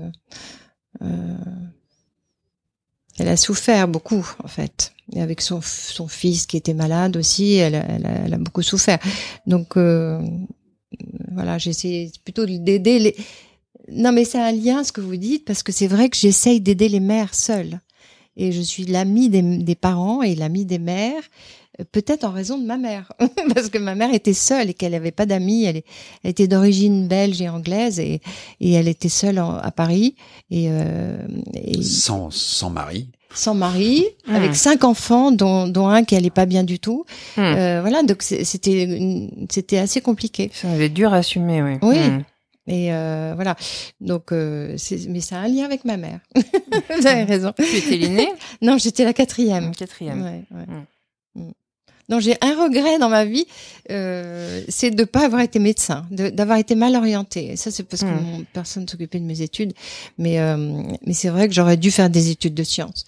[1.00, 1.36] Euh,
[3.18, 4.92] elle a souffert beaucoup, en fait.
[5.14, 8.98] Et avec son, son fils qui était malade aussi, elle, elle, a, beaucoup souffert.
[9.46, 13.16] Donc voilà, j'essaie plutôt d'aider les
[13.90, 16.60] non, mais c'est un lien ce que vous dites parce que c'est vrai que j'essaye
[16.60, 17.80] d'aider les mères seules
[18.36, 21.22] et je suis l'amie des, des, parents et l'amie des mères.
[21.80, 23.12] Euh, peut-être en raison de ma mère,
[23.54, 25.64] parce que ma mère était seule et qu'elle n'avait pas d'amis.
[25.64, 25.82] Elle,
[26.22, 28.20] elle, était d'origine belge et anglaise et,
[28.60, 30.16] et elle était seule à Paris
[30.50, 33.08] et, euh, et, sans sans mari.
[33.34, 34.34] Sans mari, mmh.
[34.34, 37.04] avec cinq enfants, dont, dont un qui allait pas bien du tout.
[37.36, 37.40] Mmh.
[37.40, 40.50] Euh, voilà, donc c'était c'était assez compliqué.
[40.52, 41.78] Ça avait dur à assumer, oui.
[41.82, 41.98] Oui.
[41.98, 42.24] Mmh.
[42.66, 43.56] Et euh, voilà.
[44.00, 44.76] Donc, euh,
[45.08, 46.20] mais ça a un lien avec ma mère.
[46.34, 47.52] Vous avez raison.
[47.56, 48.32] Tu étais l'aînée?
[48.62, 49.74] Non, j'étais la quatrième.
[49.74, 50.22] Quatrième.
[50.22, 50.66] Ouais, ouais.
[50.66, 51.40] Mmh.
[51.40, 51.52] mmh.
[52.08, 53.46] Donc j'ai un regret dans ma vie,
[53.90, 57.52] euh, c'est de pas avoir été médecin, d'avoir été mal orientée.
[57.52, 58.24] Et ça c'est parce que mmh.
[58.24, 59.72] mon, personne s'occupait de mes études,
[60.16, 63.06] mais euh, mais c'est vrai que j'aurais dû faire des études de sciences.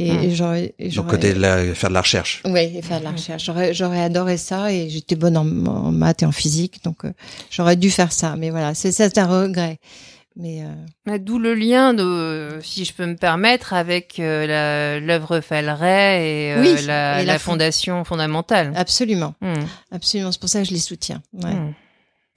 [0.00, 0.22] Et, Hmm.
[0.22, 2.40] et j'aurais, Donc j'aurais- côté de la, faire de la recherche.
[2.44, 3.44] Et faire de la recherche.
[3.44, 7.12] J'aurais, j'aurais adoré ça et j'étais bonne en, en maths et en physique, donc euh,
[7.50, 8.36] j'aurais dû faire ça.
[8.38, 9.80] Mais voilà, c'est ça, c'est un regret.
[10.36, 10.66] Mais euh,
[11.04, 16.22] Bah, D'où le lien, de, si je peux me permettre, avec euh, la- l'œuvre Falleret
[16.24, 18.72] et, euh, Oui, la, et la la fond- fondation fondamentale.
[18.76, 19.54] absolument, Hmm.
[19.90, 20.30] absolument.
[20.30, 21.22] C'est pour ça que je les soutiens.
[21.32, 21.52] Ouais.
[21.52, 21.72] Hmm.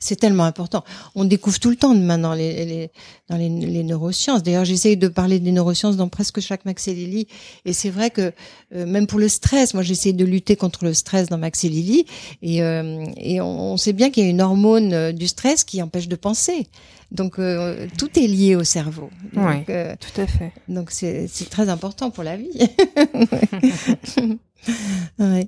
[0.03, 0.83] C'est tellement important.
[1.15, 2.89] On découvre tout le temps maintenant les, les,
[3.29, 4.41] dans les, les neurosciences.
[4.41, 7.27] D'ailleurs, j'essaye de parler des neurosciences dans presque chaque Max et Lily.
[7.65, 8.33] Et c'est vrai que
[8.75, 11.69] euh, même pour le stress, moi j'essaye de lutter contre le stress dans Max et
[11.69, 12.05] Lily.
[12.41, 15.63] Et, euh, et on, on sait bien qu'il y a une hormone euh, du stress
[15.63, 16.65] qui empêche de penser.
[17.11, 19.09] Donc euh, tout est lié au cerveau.
[19.33, 19.65] Donc, Ouais.
[19.69, 20.51] euh, Tout à fait.
[20.67, 22.49] donc c'est c'est très important pour la vie.
[25.19, 25.47] ouais.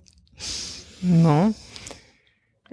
[1.02, 1.54] Bon.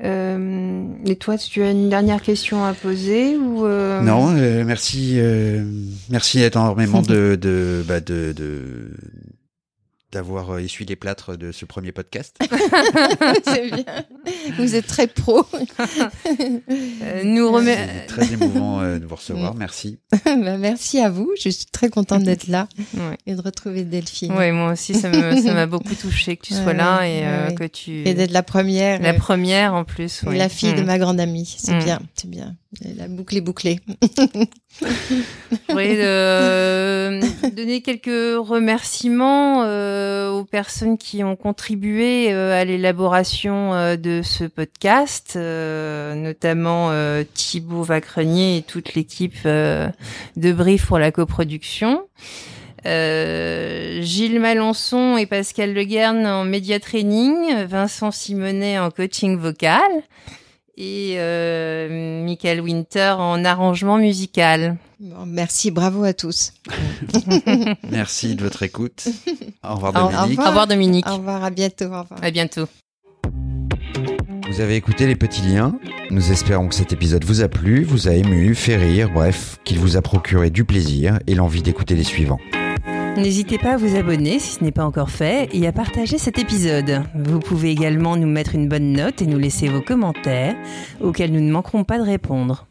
[0.03, 5.15] Euh, et toi, tu as une dernière question à poser ou euh, Non, euh, merci,
[5.17, 5.63] euh,
[6.09, 8.63] merci énormément de, de, bah, de, de,
[10.13, 12.37] d'avoir euh, essuyé les plâtres de ce premier podcast.
[13.45, 13.85] c'est bien.
[14.59, 15.47] Vous êtes très pro.
[16.71, 17.77] euh, nous remet.
[17.77, 19.55] C'est très émouvant euh, de vous recevoir.
[19.55, 19.99] Merci.
[20.25, 21.31] Bah, merci à vous.
[21.43, 23.19] Je suis très contente d'être là Ouais.
[23.27, 24.33] et de retrouver Delphine.
[24.33, 27.21] Ouais, moi aussi, ça me- ça m'a beaucoup touché que tu sois Ouais, là et
[27.21, 28.07] ouais, euh, que tu.
[28.09, 29.01] Et d'être la première.
[29.01, 30.23] la euh, première en plus.
[30.27, 30.39] oui.
[30.39, 30.87] la fille de Hmm.
[30.87, 31.57] ma grande amie.
[31.59, 31.85] C'est Mm.
[31.85, 32.57] bien, c'est bien.
[32.97, 33.81] La boucle est bouclée.
[34.81, 37.21] Je euh,
[37.57, 38.07] donner quelques
[38.39, 46.15] remerciements euh, aux personnes qui ont contribué euh, à l'élaboration euh, de ce podcast, euh,
[46.15, 52.03] notamment euh, Thibaut Vacrenier et toute l'équipe de Brief pour la coproduction.
[52.87, 59.83] Euh, Gilles Malençon et Pascal Leguerne en média training, Vincent Simonet en coaching vocal
[60.83, 64.79] et euh, Michael Winter en arrangement musical.
[64.99, 66.55] Bon, merci, bravo à tous.
[67.91, 69.09] Merci de votre écoute.
[69.63, 70.41] Au revoir Au- au Dominique.
[70.41, 71.07] Au revoir Dominique.
[71.07, 71.85] Au revoir, à bientôt.
[71.87, 72.21] Au revoir.
[72.23, 72.67] À bientôt.
[74.51, 75.79] Vous avez écouté les petits liens.
[76.11, 79.79] Nous espérons que cet épisode vous a plu, vous a ému, fait rire, bref, qu'il
[79.79, 82.41] vous a procuré du plaisir et l'envie d'écouter les suivants.
[83.17, 86.39] N'hésitez pas à vous abonner si ce n'est pas encore fait et à partager cet
[86.39, 87.03] épisode.
[87.15, 90.57] Vous pouvez également nous mettre une bonne note et nous laisser vos commentaires
[91.01, 92.67] auxquels nous ne manquerons pas de répondre.